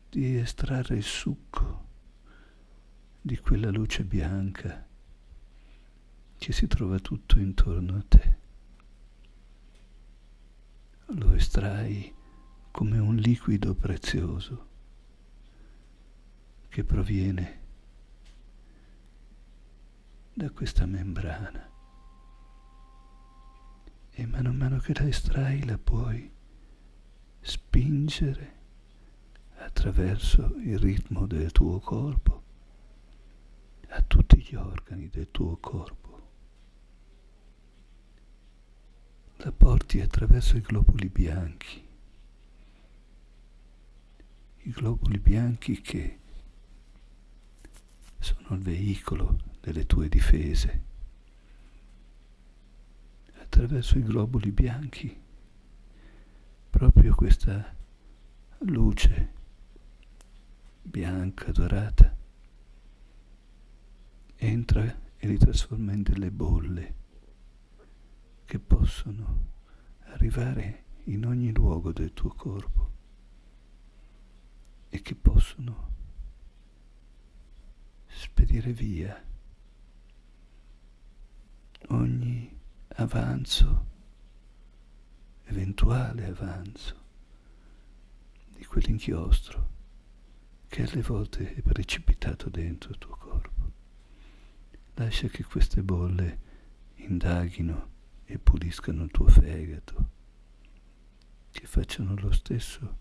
di 0.09 0.37
estrarre 0.37 0.96
il 0.96 1.03
succo 1.03 1.88
di 3.20 3.37
quella 3.38 3.70
luce 3.70 4.05
bianca 4.05 4.88
che 6.43 6.53
si 6.53 6.67
trova 6.67 6.99
tutto 6.99 7.39
intorno 7.39 7.99
a 7.99 8.03
te. 8.03 8.37
Lo 11.07 11.35
estrai 11.35 12.13
come 12.73 12.99
un 12.99 13.15
liquido 13.15 13.77
prezioso 13.77 14.67
che 16.69 16.83
proviene 16.83 17.61
da 20.35 20.51
questa 20.51 20.85
membrana 20.85 21.71
e 24.11 24.27
mano 24.27 24.49
a 24.49 24.53
mano 24.53 24.79
che 24.79 24.95
la 24.95 25.07
estrai 25.07 25.65
la 25.65 25.79
puoi 25.79 26.29
spingere 27.41 28.61
attraverso 29.59 30.57
il 30.57 30.77
ritmo 30.77 31.29
del 31.29 31.53
tuo 31.53 31.79
corpo 31.79 32.43
a 33.91 34.03
tutti 34.03 34.39
gli 34.39 34.57
organi 34.57 35.09
del 35.09 35.31
tuo 35.31 35.57
corpo. 35.59 36.02
La 39.45 39.51
porti 39.51 40.01
attraverso 40.01 40.57
i 40.57 40.61
globuli 40.61 41.09
bianchi, 41.09 41.85
i 44.59 44.71
globuli 44.71 45.19
bianchi 45.19 45.81
che 45.81 46.19
sono 48.21 48.55
il 48.55 48.63
veicolo 48.63 49.37
delle 49.61 49.85
tue 49.85 50.09
difese. 50.09 50.83
Attraverso 53.41 53.99
i 53.99 54.05
globuli 54.05 54.53
bianchi, 54.53 55.21
proprio 56.71 57.13
questa 57.13 57.75
luce 58.59 59.33
bianca, 60.83 61.51
dorata, 61.51 62.17
entra 64.37 65.01
e 65.17 65.27
li 65.27 65.37
trasforma 65.37 65.91
in 65.91 66.03
delle 66.03 66.31
bolle 66.31 67.01
che 68.45 68.59
possono 68.59 69.51
arrivare 70.07 70.85
in 71.05 71.27
ogni 71.27 71.53
luogo 71.53 71.93
del 71.93 72.13
tuo 72.13 72.31
corpo 72.31 72.91
e 74.89 75.01
che 75.01 75.15
possono 75.15 75.91
spedire 78.07 78.73
via 78.73 79.21
ogni 81.89 82.61
avanzo, 82.97 83.87
eventuale 85.45 86.27
avanzo 86.27 87.01
di 88.51 88.65
quell'inchiostro 88.65 89.71
che 90.69 90.83
alle 90.83 91.03
volte 91.03 91.55
è 91.55 91.63
precipitato 91.63 92.49
dentro 92.49 92.91
il 92.91 92.99
tuo 92.99 93.17
corpo. 93.17 93.73
Lascia 94.95 95.29
che 95.29 95.45
queste 95.45 95.83
bolle 95.83 96.41
indaghino 96.97 97.92
e 98.33 98.38
puliscano 98.38 99.05
il 99.05 99.11
tuo 99.11 99.29
fegato, 99.29 100.11
che 101.51 101.66
facciano 101.66 102.14
lo 102.16 102.33
stesso 102.33 102.99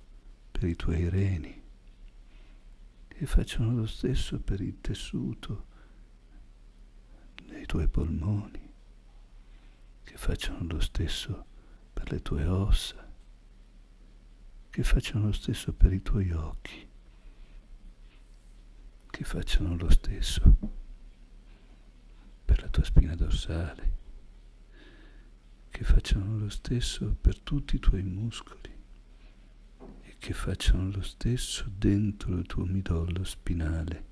per 0.51 0.65
i 0.65 0.75
tuoi 0.75 1.07
reni, 1.07 1.61
che 3.07 3.25
facciano 3.25 3.73
lo 3.73 3.85
stesso 3.85 4.41
per 4.41 4.59
il 4.59 4.81
tessuto 4.81 5.67
dei 7.47 7.65
tuoi 7.65 7.87
polmoni, 7.87 8.73
che 10.03 10.17
facciano 10.17 10.65
lo 10.67 10.79
stesso 10.81 11.45
per 11.93 12.11
le 12.11 12.21
tue 12.21 12.45
ossa, 12.45 13.09
che 14.69 14.83
facciano 14.83 15.27
lo 15.27 15.31
stesso 15.31 15.73
per 15.73 15.93
i 15.93 16.01
tuoi 16.01 16.31
occhi 16.31 16.89
che 19.11 19.23
facciano 19.25 19.75
lo 19.75 19.89
stesso 19.91 20.41
per 22.45 22.61
la 22.61 22.69
tua 22.69 22.83
spina 22.83 23.13
dorsale, 23.13 23.99
che 25.81 25.87
facciano 25.87 26.37
lo 26.37 26.49
stesso 26.49 27.15
per 27.19 27.39
tutti 27.39 27.75
i 27.75 27.79
tuoi 27.79 28.03
muscoli 28.03 28.71
e 30.01 30.15
che 30.19 30.31
facciano 30.31 30.91
lo 30.91 31.01
stesso 31.01 31.65
dentro 31.75 32.37
il 32.37 32.45
tuo 32.45 32.65
midollo 32.65 33.23
spinale, 33.23 34.05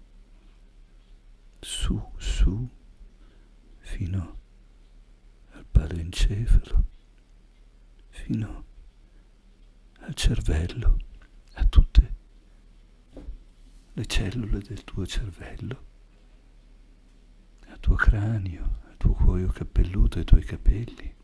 su, 1.60 2.12
su, 2.18 2.68
fino 3.78 4.40
al 5.52 5.66
paleoencefalo, 5.70 6.86
fino 8.08 8.66
al 10.00 10.16
cervello, 10.16 10.98
a 11.54 11.66
tutte 11.66 12.16
le 13.94 14.06
cellule 14.08 14.58
del 14.58 14.84
tuo 14.84 15.06
cervello 15.06 15.86
al 17.68 17.80
tuo 17.80 17.94
cranio, 17.94 18.80
al 18.90 18.98
tuo 18.98 19.12
cuoio 19.14 19.50
capelluto, 19.50 20.18
ai 20.18 20.26
tuoi 20.26 20.44
capelli, 20.44 21.18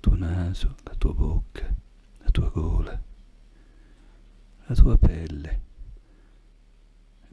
tuo 0.00 0.14
naso, 0.14 0.76
la 0.84 0.94
tua 0.94 1.12
bocca, 1.12 1.74
la 2.18 2.30
tua 2.30 2.48
gola, 2.50 3.02
la 4.66 4.74
tua 4.74 4.96
pelle, 4.96 5.60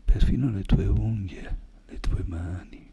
perfino 0.04 0.50
le 0.50 0.64
tue 0.64 0.88
unghie, 0.88 1.58
le 1.86 2.00
tue 2.00 2.24
mani, 2.24 2.92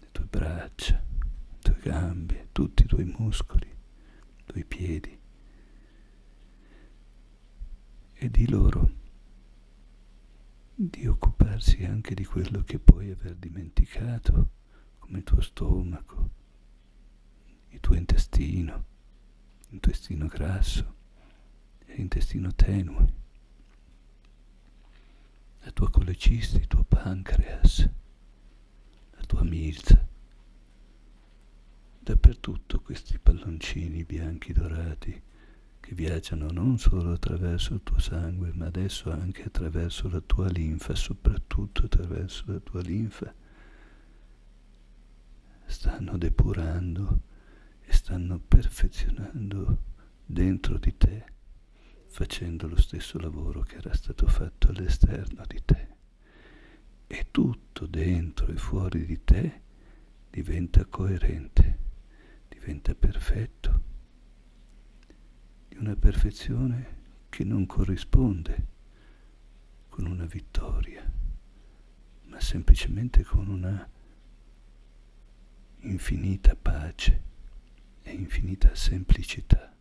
le 0.00 0.08
tue 0.12 0.24
braccia, 0.24 1.02
le 1.02 1.58
tue 1.60 1.78
gambe, 1.82 2.48
tutti 2.52 2.84
i 2.84 2.86
tuoi 2.86 3.04
muscoli, 3.04 3.66
i 3.68 4.44
tuoi 4.46 4.64
piedi. 4.64 5.20
E 8.14 8.30
di 8.30 8.48
loro 8.48 8.90
di 10.74 11.06
occuparsi 11.06 11.84
anche 11.84 12.14
di 12.14 12.24
quello 12.24 12.62
che 12.62 12.78
puoi 12.78 13.10
aver 13.10 13.34
dimenticato, 13.34 14.50
come 14.98 15.18
il 15.18 15.24
tuo 15.24 15.40
stomaco, 15.40 16.30
il 17.72 17.80
tuo 17.80 17.94
intestino, 17.94 18.84
intestino 19.70 20.26
grasso 20.26 20.94
e 21.86 21.94
intestino 21.94 22.54
tenue, 22.54 23.12
la 25.60 25.70
tua 25.70 25.90
colecisti, 25.90 26.56
il 26.56 26.66
tuo 26.66 26.84
pancreas, 26.84 27.88
la 29.12 29.24
tua 29.26 29.42
milza. 29.42 30.06
Dappertutto 31.98 32.80
questi 32.80 33.18
palloncini 33.18 34.04
bianchi 34.04 34.52
dorati 34.52 35.22
che 35.80 35.94
viaggiano 35.94 36.50
non 36.50 36.78
solo 36.78 37.12
attraverso 37.12 37.74
il 37.74 37.82
tuo 37.82 37.98
sangue, 37.98 38.52
ma 38.52 38.66
adesso 38.66 39.10
anche 39.10 39.44
attraverso 39.44 40.08
la 40.10 40.20
tua 40.20 40.48
linfa, 40.48 40.94
soprattutto 40.94 41.86
attraverso 41.86 42.44
la 42.46 42.60
tua 42.60 42.82
linfa, 42.82 43.34
stanno 45.64 46.18
depurando 46.18 47.30
stanno 47.92 48.38
perfezionando 48.38 49.90
dentro 50.24 50.78
di 50.78 50.96
te, 50.96 51.24
facendo 52.08 52.66
lo 52.66 52.76
stesso 52.80 53.18
lavoro 53.18 53.60
che 53.60 53.76
era 53.76 53.94
stato 53.94 54.26
fatto 54.26 54.68
all'esterno 54.70 55.44
di 55.46 55.62
te. 55.64 55.88
E 57.06 57.26
tutto 57.30 57.86
dentro 57.86 58.46
e 58.46 58.56
fuori 58.56 59.04
di 59.04 59.22
te 59.22 59.60
diventa 60.30 60.84
coerente, 60.86 61.78
diventa 62.48 62.94
perfetto 62.94 63.82
di 65.68 65.76
una 65.76 65.94
perfezione 65.94 67.00
che 67.28 67.44
non 67.44 67.66
corrisponde 67.66 68.66
con 69.90 70.06
una 70.06 70.24
vittoria, 70.24 71.10
ma 72.24 72.40
semplicemente 72.40 73.22
con 73.24 73.48
una 73.48 73.86
infinita 75.80 76.56
pace 76.56 77.30
e 78.02 78.12
infinita 78.12 78.74
semplicità. 78.74 79.74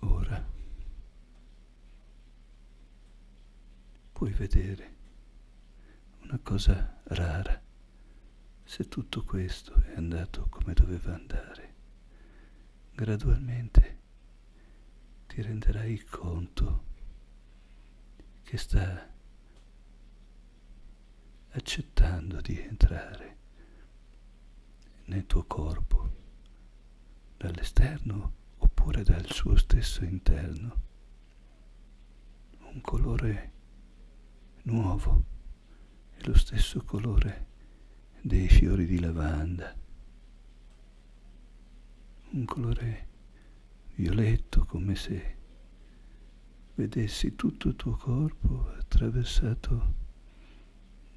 Ora 0.00 0.44
puoi 4.12 4.32
vedere 4.32 4.94
una 6.22 6.38
cosa 6.42 7.00
rara 7.04 7.62
se 8.64 8.88
tutto 8.88 9.22
questo 9.22 9.74
è 9.82 9.94
andato 9.96 10.48
come 10.48 10.74
doveva 10.74 11.14
andare, 11.14 11.74
gradualmente 12.92 13.98
ti 15.26 15.40
renderai 15.40 16.02
conto 16.04 16.84
che 18.42 18.56
sta 18.56 19.08
accettando 21.50 22.40
di 22.40 22.58
entrare 22.58 23.35
nel 25.06 25.26
tuo 25.26 25.44
corpo 25.44 26.10
dall'esterno 27.36 28.32
oppure 28.58 29.02
dal 29.02 29.26
suo 29.30 29.56
stesso 29.56 30.04
interno. 30.04 30.84
Un 32.60 32.80
colore 32.80 33.52
nuovo 34.62 35.24
è 36.10 36.26
lo 36.26 36.36
stesso 36.36 36.82
colore 36.82 37.46
dei 38.20 38.48
fiori 38.48 38.86
di 38.86 38.98
lavanda, 38.98 39.74
un 42.30 42.44
colore 42.44 43.08
violetto 43.94 44.64
come 44.64 44.96
se 44.96 45.36
vedessi 46.74 47.34
tutto 47.36 47.68
il 47.68 47.76
tuo 47.76 47.96
corpo 47.96 48.72
attraversato 48.76 49.94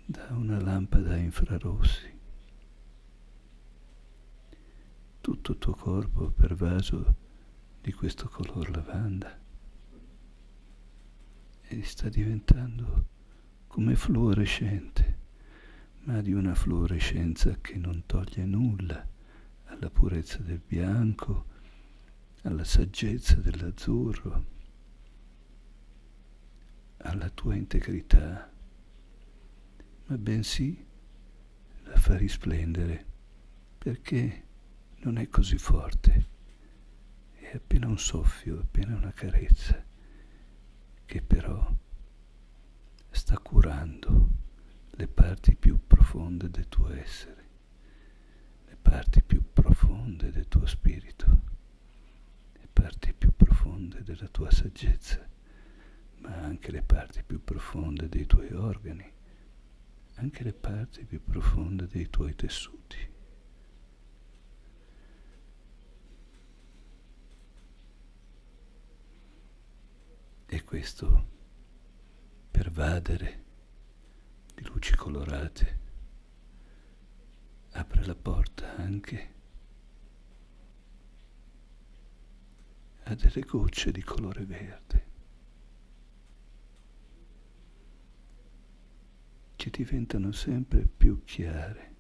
da 0.06 0.28
una 0.32 0.62
lampada 0.62 1.14
a 1.14 1.18
infrarossi, 1.18 2.19
tutto 5.30 5.52
il 5.52 5.58
tuo 5.60 5.74
corpo 5.74 6.32
pervaso 6.32 7.16
di 7.82 7.94
questo 7.94 8.28
color 8.28 8.72
lavanda. 8.72 9.40
E 11.62 11.84
sta 11.84 12.10
diventando 12.10 13.06
come 13.68 13.96
fluorescente 13.96 15.18
ma 16.06 16.22
di 16.22 16.34
una 16.34 16.56
fluorescenza 16.56 17.60
che 17.62 17.78
non 17.78 18.08
toglie 18.08 18.44
nulla 18.46 19.08
alla 19.66 19.92
purezza 19.92 20.40
del 20.40 20.62
bianco, 20.66 21.46
alla 22.42 22.64
saggezza 22.64 23.36
dell'azzurro, 23.36 24.46
alla 26.98 27.30
tua 27.30 27.54
integrità, 27.54 28.52
ma 30.06 30.18
bensì 30.18 30.84
la 31.84 31.98
fa 31.98 32.18
risplendere 32.18 33.06
perché 33.78 34.48
non 35.02 35.18
è 35.18 35.30
così 35.30 35.58
forte, 35.58 36.28
è 37.32 37.56
appena 37.56 37.88
un 37.88 37.98
soffio, 37.98 38.60
appena 38.60 38.96
una 38.96 39.14
carezza, 39.14 39.82
che 41.06 41.22
però 41.22 41.74
sta 43.10 43.38
curando 43.40 44.30
le 44.92 45.08
parti 45.08 45.56
più 45.56 45.80
profonde 45.88 46.50
del 46.50 46.68
tuo 46.68 46.92
essere, 46.92 47.48
le 48.68 48.78
parti 48.82 49.24
più 49.24 49.42
profonde 49.54 50.32
del 50.32 50.48
tuo 50.50 50.66
spirito, 50.66 51.42
le 52.54 52.68
parti 52.72 53.14
più 53.14 53.32
profonde 53.34 54.04
della 54.04 54.28
tua 54.28 54.52
saggezza, 54.52 55.26
ma 56.18 56.36
anche 56.36 56.72
le 56.72 56.82
parti 56.82 57.24
più 57.24 57.42
profonde 57.42 58.10
dei 58.10 58.26
tuoi 58.26 58.52
organi, 58.52 59.10
anche 60.16 60.44
le 60.44 60.54
parti 60.54 61.06
più 61.06 61.24
profonde 61.24 61.88
dei 61.88 62.10
tuoi 62.10 62.36
tessuti. 62.36 63.18
E 70.52 70.64
questo 70.64 71.28
pervadere 72.50 73.44
di 74.56 74.64
luci 74.66 74.96
colorate. 74.96 75.80
Apre 77.74 78.04
la 78.04 78.16
porta 78.16 78.76
anche 78.76 79.34
a 83.04 83.14
delle 83.14 83.42
gocce 83.42 83.92
di 83.92 84.02
colore 84.02 84.44
verde. 84.46 85.08
Che 89.56 89.70
diventano 89.70 90.32
sempre 90.32 90.88
più 90.88 91.24
chiare 91.26 91.96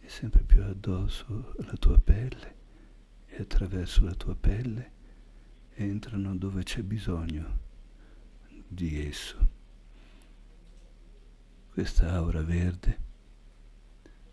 e 0.00 0.08
sempre 0.10 0.42
più 0.42 0.62
addosso 0.62 1.54
alla 1.60 1.76
tua 1.78 1.98
pelle 1.98 2.58
e 3.24 3.40
attraverso 3.40 4.04
la 4.04 4.14
tua 4.14 4.36
pelle 4.36 4.98
entrano 5.74 6.36
dove 6.36 6.62
c'è 6.62 6.82
bisogno 6.82 7.58
di 8.66 9.06
esso. 9.06 9.48
Questa 11.70 12.12
aura 12.12 12.42
verde 12.42 12.98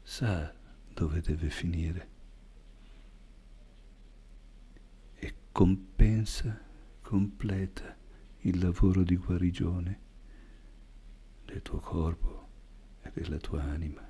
sa 0.02 0.54
dove 0.94 1.22
deve 1.22 1.50
finire 1.50 2.10
e 5.16 5.34
compensa, 5.52 6.60
completa 7.02 7.96
il 8.42 8.60
lavoro 8.60 9.04
di 9.04 9.16
guarigione 9.16 10.00
del 11.46 11.62
tuo 11.62 11.80
corpo 11.80 12.50
e 13.02 13.12
della 13.14 13.38
tua 13.38 13.64
anima, 13.64 14.08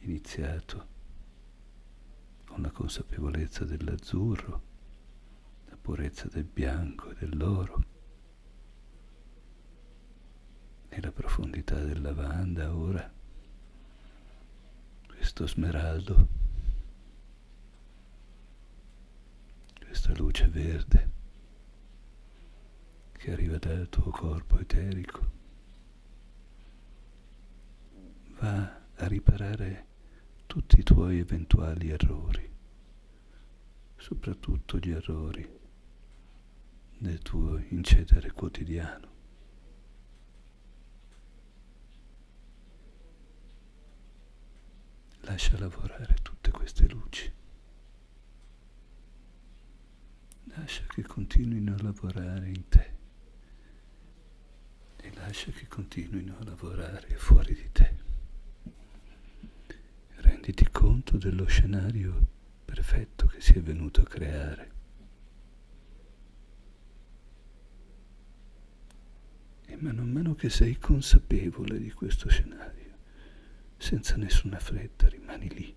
iniziato 0.00 0.88
con 2.44 2.62
la 2.62 2.70
consapevolezza 2.70 3.64
dell'azzurro, 3.64 4.52
la 4.52 4.71
purezza 5.82 6.28
del 6.28 6.44
bianco 6.44 7.10
e 7.10 7.14
dell'oro 7.18 7.84
nella 10.90 11.10
profondità 11.10 11.82
del 11.82 12.00
lavanda 12.00 12.74
ora, 12.74 13.12
questo 15.06 15.46
smeraldo, 15.48 16.28
questa 19.84 20.12
luce 20.14 20.48
verde 20.48 21.10
che 23.12 23.32
arriva 23.32 23.56
dal 23.58 23.88
tuo 23.88 24.10
corpo 24.10 24.58
eterico 24.58 25.30
va 28.38 28.80
a 28.94 29.06
riparare 29.06 29.86
tutti 30.46 30.78
i 30.78 30.82
tuoi 30.84 31.18
eventuali 31.18 31.88
errori, 31.90 32.50
soprattutto 33.96 34.78
gli 34.78 34.90
errori 34.90 35.60
del 37.02 37.18
tuo 37.18 37.58
incedere 37.70 38.30
quotidiano. 38.30 39.10
Lascia 45.22 45.58
lavorare 45.58 46.14
tutte 46.22 46.52
queste 46.52 46.86
luci. 46.86 47.32
Lascia 50.44 50.84
che 50.86 51.02
continuino 51.02 51.74
a 51.74 51.82
lavorare 51.82 52.48
in 52.48 52.68
te 52.68 52.90
e 54.98 55.12
lascia 55.14 55.50
che 55.50 55.66
continuino 55.66 56.36
a 56.38 56.44
lavorare 56.44 57.16
fuori 57.16 57.54
di 57.54 57.68
te. 57.72 57.94
Renditi 60.16 60.68
conto 60.70 61.18
dello 61.18 61.46
scenario 61.46 62.26
perfetto 62.64 63.26
che 63.26 63.40
si 63.40 63.54
è 63.54 63.60
venuto 63.60 64.02
a 64.02 64.04
creare. 64.04 64.71
E 69.66 69.76
mano 69.76 70.02
a 70.02 70.04
mano 70.04 70.34
che 70.34 70.50
sei 70.50 70.78
consapevole 70.78 71.78
di 71.78 71.90
questo 71.92 72.28
scenario, 72.28 72.98
senza 73.76 74.16
nessuna 74.16 74.58
fretta 74.58 75.08
rimani 75.08 75.48
lì 75.48 75.76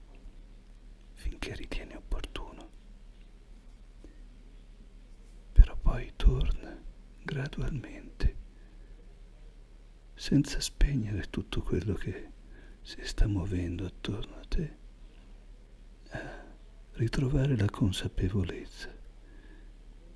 finché 1.13 1.55
ritieni 1.55 1.95
opportuno. 1.95 2.69
Però 5.51 5.75
poi 5.77 6.13
torna 6.15 6.77
gradualmente, 7.23 8.35
senza 10.13 10.59
spegnere 10.59 11.29
tutto 11.29 11.61
quello 11.61 11.93
che 11.93 12.31
si 12.81 12.99
sta 13.03 13.27
muovendo 13.27 13.85
attorno 13.85 14.35
a 14.35 14.45
te, 14.47 14.77
a 16.09 16.43
ritrovare 16.93 17.57
la 17.57 17.69
consapevolezza 17.69 18.93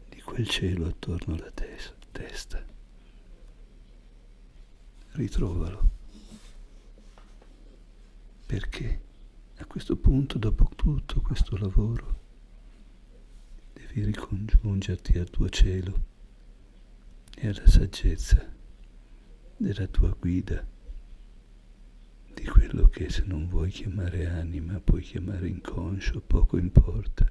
di 0.10 0.22
quel 0.22 0.48
cielo 0.48 0.86
attorno 0.88 1.34
alla 1.36 1.52
tes- 1.52 1.96
testa. 2.12 2.69
Ritrovalo. 5.20 5.90
Perché 8.46 9.02
a 9.58 9.66
questo 9.66 9.98
punto, 9.98 10.38
dopo 10.38 10.70
tutto 10.78 11.20
questo 11.20 11.58
lavoro, 11.58 12.20
devi 13.74 14.06
ricongiungerti 14.06 15.18
al 15.18 15.30
tuo 15.30 15.50
cielo 15.50 16.04
e 17.36 17.50
alla 17.50 17.68
saggezza 17.68 18.50
della 19.58 19.88
tua 19.88 20.16
guida 20.18 20.66
di 22.34 22.46
quello 22.46 22.88
che 22.88 23.10
se 23.10 23.24
non 23.26 23.50
vuoi 23.50 23.72
chiamare 23.72 24.26
anima, 24.26 24.80
puoi 24.80 25.02
chiamare 25.02 25.50
inconscio, 25.50 26.22
poco 26.22 26.58
importa. 26.58 27.30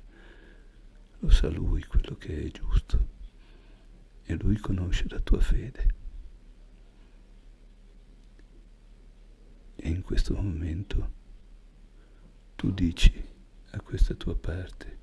Lo 1.20 1.31
sa 1.31 1.48
lui 1.48 1.83
quello 1.85 2.16
che 2.16 2.38
è 2.38 2.51
giusto 2.51 3.09
e 4.24 4.35
lui 4.35 4.59
conosce 4.59 5.07
la 5.09 5.20
tua 5.20 5.40
fede. 5.40 6.08
E 9.81 9.88
in 9.88 10.03
questo 10.03 10.35
momento 10.35 11.12
tu 12.57 12.73
dici 12.73 13.12
a 13.71 13.81
questa 13.81 14.14
tua 14.14 14.37
parte 14.37 14.99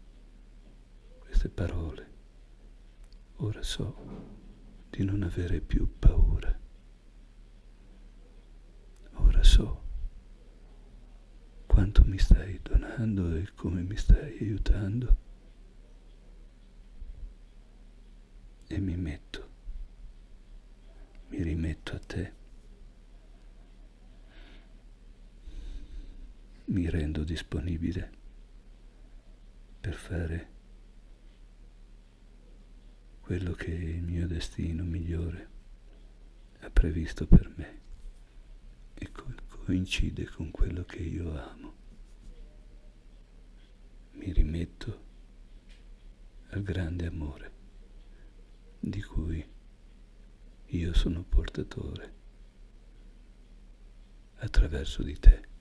queste 1.20 1.50
parole. 1.50 2.14
Ora 3.38 3.62
so 3.64 3.96
di 4.90 5.04
non 5.04 5.24
avere 5.24 5.62
più 5.62 5.98
paura. 5.98 6.58
Ora 9.14 9.44
so 9.44 9.84
quanto 11.66 12.04
mi 12.06 12.18
stai 12.18 12.60
donando 12.62 13.36
e 13.36 13.50
come 13.54 13.82
mi 13.82 13.96
stai 13.96 14.38
aiutando. 14.40 15.24
E 18.68 18.80
mi 18.80 18.96
metto, 18.96 19.50
mi 21.28 21.42
rimetto 21.44 21.96
a 21.96 22.00
te. 22.00 22.34
Mi 26.67 26.89
rendo 26.89 27.23
disponibile 27.23 28.12
per 29.80 29.93
fare 29.93 30.49
quello 33.19 33.54
che 33.54 33.71
il 33.71 34.01
mio 34.01 34.28
destino 34.28 34.84
migliore 34.84 35.49
ha 36.60 36.69
previsto 36.69 37.28
per 37.28 37.51
me 37.56 37.82
e 38.95 39.12
coincide 39.12 40.25
con 40.25 40.51
quello 40.51 40.84
che 40.86 40.99
io 41.04 41.39
amo 41.39 41.73
mi 44.13 44.32
rimetto 44.32 45.04
al 46.49 46.63
grande 46.63 47.06
amore 47.06 47.51
di 48.80 49.01
cui 49.01 49.45
io 50.67 50.93
sono 50.93 51.23
portatore 51.23 52.13
attraverso 54.38 55.04
di 55.04 55.17
te. 55.19 55.54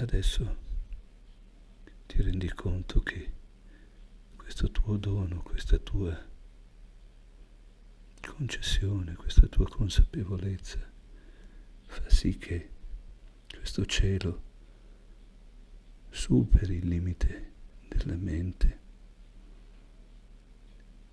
Adesso 0.00 0.56
ti 2.06 2.22
rendi 2.22 2.50
conto 2.54 3.00
che 3.00 3.32
questo 4.34 4.70
tuo 4.70 4.96
dono, 4.96 5.42
questa 5.42 5.76
tua 5.76 6.18
concessione, 8.26 9.14
questa 9.14 9.46
tua 9.48 9.68
consapevolezza 9.68 10.78
fa 11.82 12.08
sì 12.08 12.38
che 12.38 12.70
questo 13.54 13.84
cielo 13.84 14.42
superi 16.08 16.76
il 16.76 16.88
limite 16.88 17.52
della 17.86 18.16
mente 18.16 18.80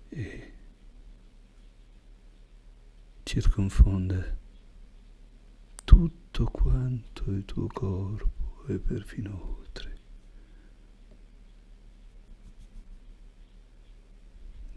e 0.08 0.52
circonfonda 3.22 4.34
tutto 5.84 6.44
quanto 6.46 7.30
il 7.30 7.44
tuo 7.44 7.66
corpo 7.66 8.47
e 8.72 8.78
perfino 8.78 9.56
oltre. 9.58 9.96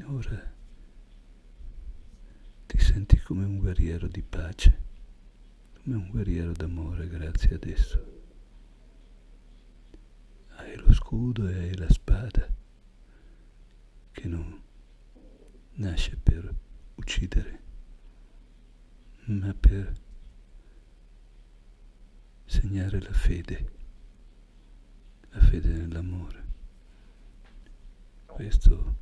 Ora 0.03 0.53
ti 2.65 2.79
senti 2.79 3.17
come 3.19 3.45
un 3.45 3.59
guerriero 3.59 4.07
di 4.07 4.21
pace 4.21 4.89
come 5.83 5.95
un 5.95 6.09
guerriero 6.09 6.51
d'amore 6.51 7.07
grazie 7.07 7.55
ad 7.55 7.63
esso. 7.65 8.21
Hai 10.55 10.75
lo 10.75 10.93
scudo 10.93 11.47
e 11.47 11.55
hai 11.55 11.75
la 11.75 11.89
spada 11.89 12.47
che 14.11 14.27
non 14.27 14.61
nasce 15.73 16.17
per 16.21 16.53
uccidere, 16.95 17.59
ma 19.25 19.53
per 19.55 19.93
segnare 22.45 23.01
la 23.01 23.13
fede, 23.13 23.71
la 25.31 25.39
fede 25.39 25.69
nell'amore. 25.69 26.45
Questo 28.25 28.97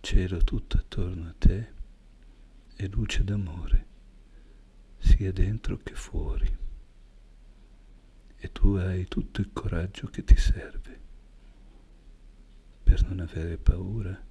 cielo 0.00 0.38
tutto 0.38 0.76
attorno 0.76 1.28
a 1.28 1.34
te 1.38 1.72
è 2.76 2.86
luce 2.88 3.24
d'amore 3.24 3.86
sia 4.98 5.32
dentro 5.32 5.78
che 5.78 5.94
fuori. 5.94 6.62
E 8.36 8.52
tu 8.52 8.74
hai 8.74 9.06
tutto 9.06 9.40
il 9.40 9.50
coraggio 9.52 10.08
che 10.08 10.22
ti 10.24 10.36
serve 10.36 11.00
per 12.82 13.08
non 13.08 13.20
avere 13.20 13.56
paura 13.56 14.22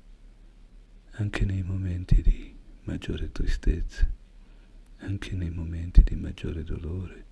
anche 1.15 1.45
nei 1.45 1.63
momenti 1.63 2.21
di 2.21 2.55
maggiore 2.83 3.31
tristezza, 3.31 4.07
anche 4.97 5.35
nei 5.35 5.49
momenti 5.49 6.03
di 6.03 6.15
maggiore 6.15 6.63
dolore, 6.63 7.25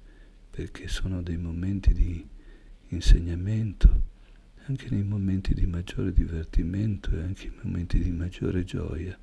perché 0.49 0.87
sono 0.87 1.21
dei 1.21 1.37
momenti 1.37 1.93
di 1.93 2.27
insegnamento, 2.95 4.09
anche 4.65 4.89
nei 4.89 5.03
momenti 5.03 5.53
di 5.53 5.65
maggiore 5.65 6.13
divertimento 6.13 7.11
e 7.11 7.21
anche 7.21 7.49
nei 7.49 7.59
momenti 7.63 7.99
di 7.99 8.11
maggiore 8.11 8.63
gioia, 8.63 9.17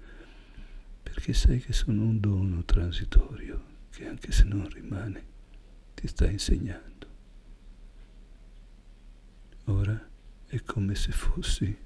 perché 1.03 1.33
sai 1.33 1.61
che 1.61 1.73
sono 1.73 2.03
un 2.03 2.21
dono 2.21 2.65
transitorio 2.65 3.77
che 3.91 4.07
anche 4.07 4.33
se 4.33 4.45
non 4.45 4.69
rimane, 4.69 5.25
ti 5.95 6.07
sta 6.07 6.29
insegnando. 6.29 7.07
Ora 9.65 10.09
è 10.47 10.63
come 10.63 10.95
se 10.95 11.13
fossi 11.13 11.77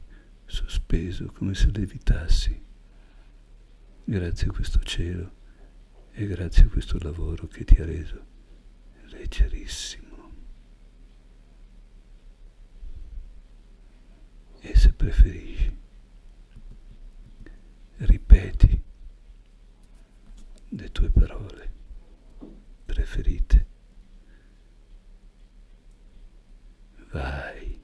sospeso, 0.44 1.26
come 1.32 1.54
se 1.54 1.70
levitassi, 1.72 2.60
grazie 4.04 4.48
a 4.48 4.52
questo 4.52 4.80
cielo 4.80 5.40
e 6.12 6.26
grazie 6.26 6.64
a 6.64 6.68
questo 6.68 6.98
lavoro 6.98 7.46
che 7.48 7.64
ti 7.64 7.80
ha 7.80 7.84
reso 7.84 8.26
leggerissimo. 9.06 10.01
Preferisci. 15.02 15.76
Ripeti 17.96 18.82
le 20.68 20.92
tue 20.92 21.10
parole 21.10 21.72
preferite. 22.84 23.66
Vai, 27.10 27.80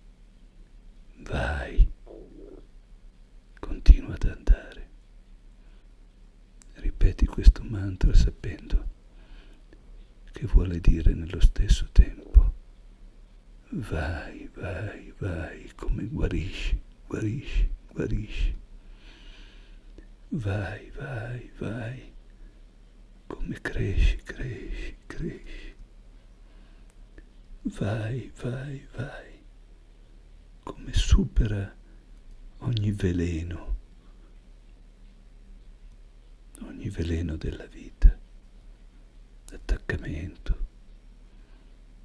vai, 1.18 1.90
continua 3.58 4.14
ad 4.14 4.24
andare. 4.24 4.88
Ripeti 6.74 7.26
questo 7.26 7.62
mantra 7.64 8.14
sapendo 8.14 8.86
che 10.32 10.46
vuole 10.46 10.80
dire 10.80 11.12
nello 11.12 11.40
stesso 11.40 11.88
tempo 11.92 12.57
vai, 13.70 14.48
vai, 14.54 15.12
vai, 15.18 15.70
come 15.76 16.04
guarisci, 16.04 16.80
guarisci, 17.06 17.68
guarisci. 17.92 18.56
Vai, 20.30 20.90
vai, 20.90 21.50
vai, 21.58 22.12
come 23.26 23.60
cresci, 23.60 24.16
cresci, 24.18 24.96
cresci. 25.06 25.74
Vai, 27.62 28.32
vai, 28.40 28.86
vai, 28.96 29.42
come 30.62 30.92
supera 30.92 31.74
ogni 32.60 32.92
veleno, 32.92 33.76
ogni 36.62 36.88
veleno 36.88 37.36
della 37.36 37.66
vita, 37.66 38.18
l'attaccamento, 39.50 40.67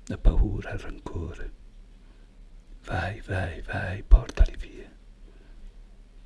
la 0.07 0.17
paura, 0.17 0.71
il 0.73 0.79
rancore. 0.79 1.51
Vai, 2.85 3.21
vai, 3.21 3.61
vai, 3.61 4.03
portali 4.03 4.55
via. 4.57 4.91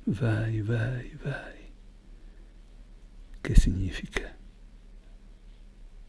Vai, 0.04 0.60
vai, 0.62 1.16
vai. 1.22 1.72
Che 3.40 3.54
significa? 3.54 4.36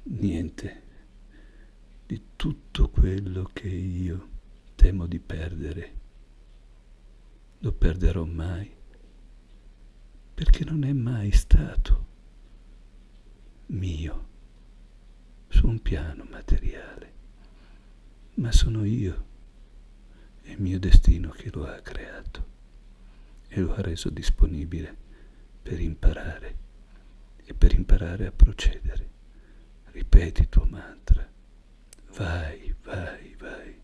Niente 0.04 0.82
di 2.08 2.22
tutto 2.36 2.90
quello 2.90 3.50
che 3.54 3.68
io 3.68 4.30
temo 4.76 5.06
di 5.06 5.20
perdere. 5.20 5.98
Lo 7.60 7.72
perderò 7.74 8.24
mai, 8.26 8.72
perché 10.34 10.64
non 10.64 10.84
è 10.84 10.94
mai 10.94 11.32
stato 11.32 12.08
mio 13.68 14.28
su 15.50 15.68
un 15.68 15.82
piano 15.82 16.26
materiale, 16.30 17.09
ma 18.40 18.54
sono 18.54 18.86
io 18.86 19.26
e 20.44 20.54
il 20.54 20.62
mio 20.62 20.80
destino 20.80 21.30
che 21.30 21.50
lo 21.52 21.68
ha 21.68 21.82
creato 21.82 22.48
e 23.50 23.60
lo 23.60 23.74
ha 23.74 23.82
reso 23.82 24.10
disponibile 24.10 24.96
per 25.62 25.82
imparare 25.82 26.58
e 27.44 27.54
per 27.54 27.74
imparare 27.74 28.28
a 28.28 28.32
procedere. 28.32 29.08
Ripeti 29.92 30.42
il 30.42 30.50
tuo 30.50 30.64
mantra, 30.64 31.30
vai, 32.16 32.74
vai, 32.82 33.36
vai, 33.38 33.78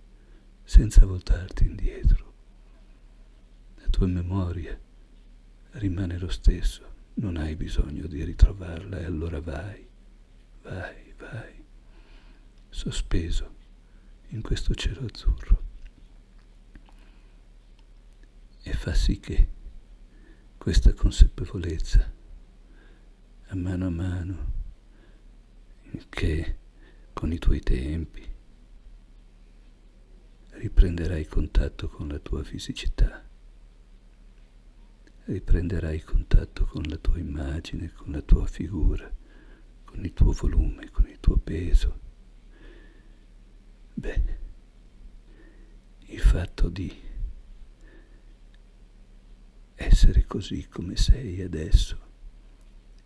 senza 0.64 1.06
voltarti 1.06 1.66
indietro. 1.66 2.34
La 3.76 3.90
tua 3.90 4.08
memoria 4.08 4.80
rimane 5.72 6.18
lo 6.18 6.30
stesso, 6.30 6.94
non 7.16 7.36
hai 7.36 7.58
bisogno 7.58 8.08
di 8.08 8.24
ritrovarla 8.24 9.00
e 9.00 9.04
allora 9.04 9.42
vai, 9.42 9.86
vai, 10.62 11.14
vai, 11.18 11.64
sospeso 12.70 13.64
in 14.36 14.42
questo 14.42 14.76
cielo 14.76 15.06
azzurro. 15.06 15.64
E 18.62 18.74
fa 18.74 18.94
sì 18.94 19.20
che 19.20 19.50
questa 20.58 20.94
consapevolezza, 20.94 22.12
a 23.48 23.56
mano 23.56 23.86
a 23.86 23.90
mano, 23.90 24.54
che 26.10 26.58
con 27.14 27.32
i 27.32 27.40
tuoi 27.40 27.62
tempi 27.62 28.34
riprenderai 30.50 31.26
contatto 31.28 31.88
con 31.88 32.10
la 32.10 32.20
tua 32.20 32.44
fisicità, 32.44 33.24
riprenderai 35.26 36.02
contatto 36.02 36.66
con 36.66 36.84
la 36.84 36.98
tua 36.98 37.20
immagine, 37.20 37.94
con 37.94 38.12
la 38.12 38.22
tua 38.22 38.46
figura, 38.48 39.10
con 39.86 40.04
il 40.04 40.12
tuo 40.12 40.34
volume, 40.34 40.90
con 40.92 41.08
il 41.08 41.20
tuo 41.22 41.38
peso. 41.38 42.05
Bene, 43.98 44.40
il 46.08 46.20
fatto 46.20 46.68
di 46.68 46.94
essere 49.76 50.26
così 50.26 50.68
come 50.68 50.98
sei 50.98 51.42
adesso 51.42 51.98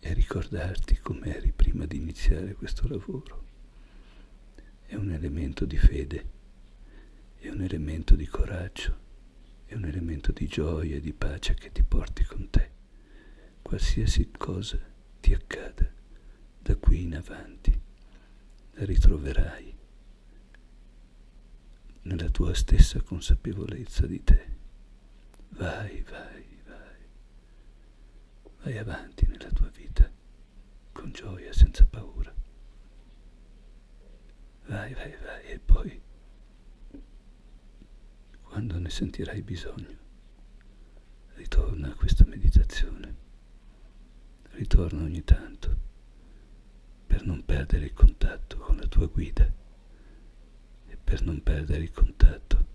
e 0.00 0.12
ricordarti 0.12 0.98
come 0.98 1.36
eri 1.36 1.52
prima 1.52 1.86
di 1.86 1.96
iniziare 1.96 2.54
questo 2.54 2.88
lavoro 2.88 3.44
è 4.86 4.96
un 4.96 5.12
elemento 5.12 5.64
di 5.64 5.76
fede, 5.76 6.24
è 7.38 7.48
un 7.48 7.62
elemento 7.62 8.16
di 8.16 8.26
coraggio, 8.26 8.98
è 9.66 9.74
un 9.74 9.84
elemento 9.84 10.32
di 10.32 10.48
gioia 10.48 10.96
e 10.96 11.00
di 11.00 11.12
pace 11.12 11.54
che 11.54 11.70
ti 11.70 11.84
porti 11.84 12.24
con 12.24 12.50
te, 12.50 12.68
qualsiasi 13.62 14.28
cosa 14.36 14.78
ti 15.20 15.32
accada 15.34 15.88
da 16.60 16.74
qui 16.74 17.02
in 17.02 17.14
avanti, 17.14 17.80
la 18.72 18.84
ritroverai 18.84 19.69
nella 22.10 22.28
tua 22.28 22.52
stessa 22.54 23.00
consapevolezza 23.02 24.04
di 24.04 24.24
te. 24.24 24.58
Vai, 25.50 26.02
vai, 26.02 26.60
vai, 26.66 27.08
vai 28.62 28.78
avanti 28.78 29.26
nella 29.26 29.50
tua 29.50 29.68
vita 29.68 30.10
con 30.90 31.12
gioia, 31.12 31.52
senza 31.52 31.86
paura. 31.86 32.34
Vai, 34.66 34.92
vai, 34.94 35.16
vai 35.22 35.46
e 35.46 35.58
poi, 35.60 36.00
quando 38.42 38.78
ne 38.80 38.90
sentirai 38.90 39.42
bisogno, 39.42 39.98
ritorna 41.34 41.90
a 41.90 41.94
questa 41.94 42.24
meditazione. 42.24 43.18
Ritorna 44.50 45.04
ogni 45.04 45.22
tanto 45.22 45.78
per 47.06 47.24
non 47.24 47.44
perdere 47.44 47.84
il 47.84 47.94
contatto 47.94 48.58
con 48.58 48.76
la 48.76 48.86
tua 48.86 49.06
guida 49.06 49.59
per 51.10 51.24
non 51.24 51.42
perdere 51.42 51.82
il 51.82 51.90
contatto 51.90 52.66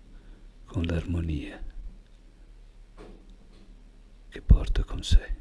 con 0.66 0.82
l'armonia 0.82 1.58
che 4.28 4.42
porta 4.42 4.84
con 4.84 5.02
sé. 5.02 5.36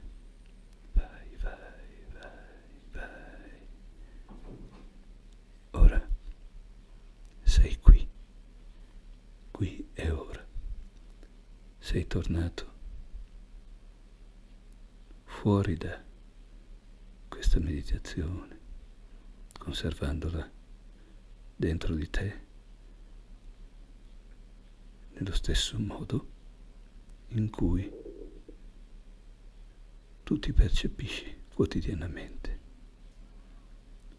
sei 11.95 12.07
tornato 12.07 12.73
fuori 15.23 15.77
da 15.77 16.03
questa 17.29 17.59
meditazione, 17.59 18.59
conservandola 19.57 20.51
dentro 21.55 21.93
di 21.93 22.09
te 22.09 22.44
nello 25.17 25.33
stesso 25.33 25.79
modo 25.79 26.27
in 27.29 27.49
cui 27.49 27.91
tu 30.23 30.39
ti 30.39 30.53
percepisci 30.53 31.43
quotidianamente, 31.53 32.59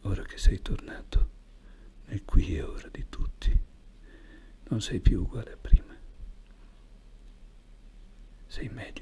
ora 0.02 0.22
che 0.22 0.38
sei 0.38 0.60
tornato 0.60 1.30
nel 2.06 2.24
qui 2.24 2.56
e 2.56 2.62
ora 2.62 2.88
di 2.88 3.06
tutti, 3.08 3.60
non 4.68 4.80
sei 4.80 5.00
più 5.00 5.20
uguale 5.22 5.52
a 5.52 5.56
prima 5.56 5.94
sei 8.46 8.68
meglio. 8.70 8.96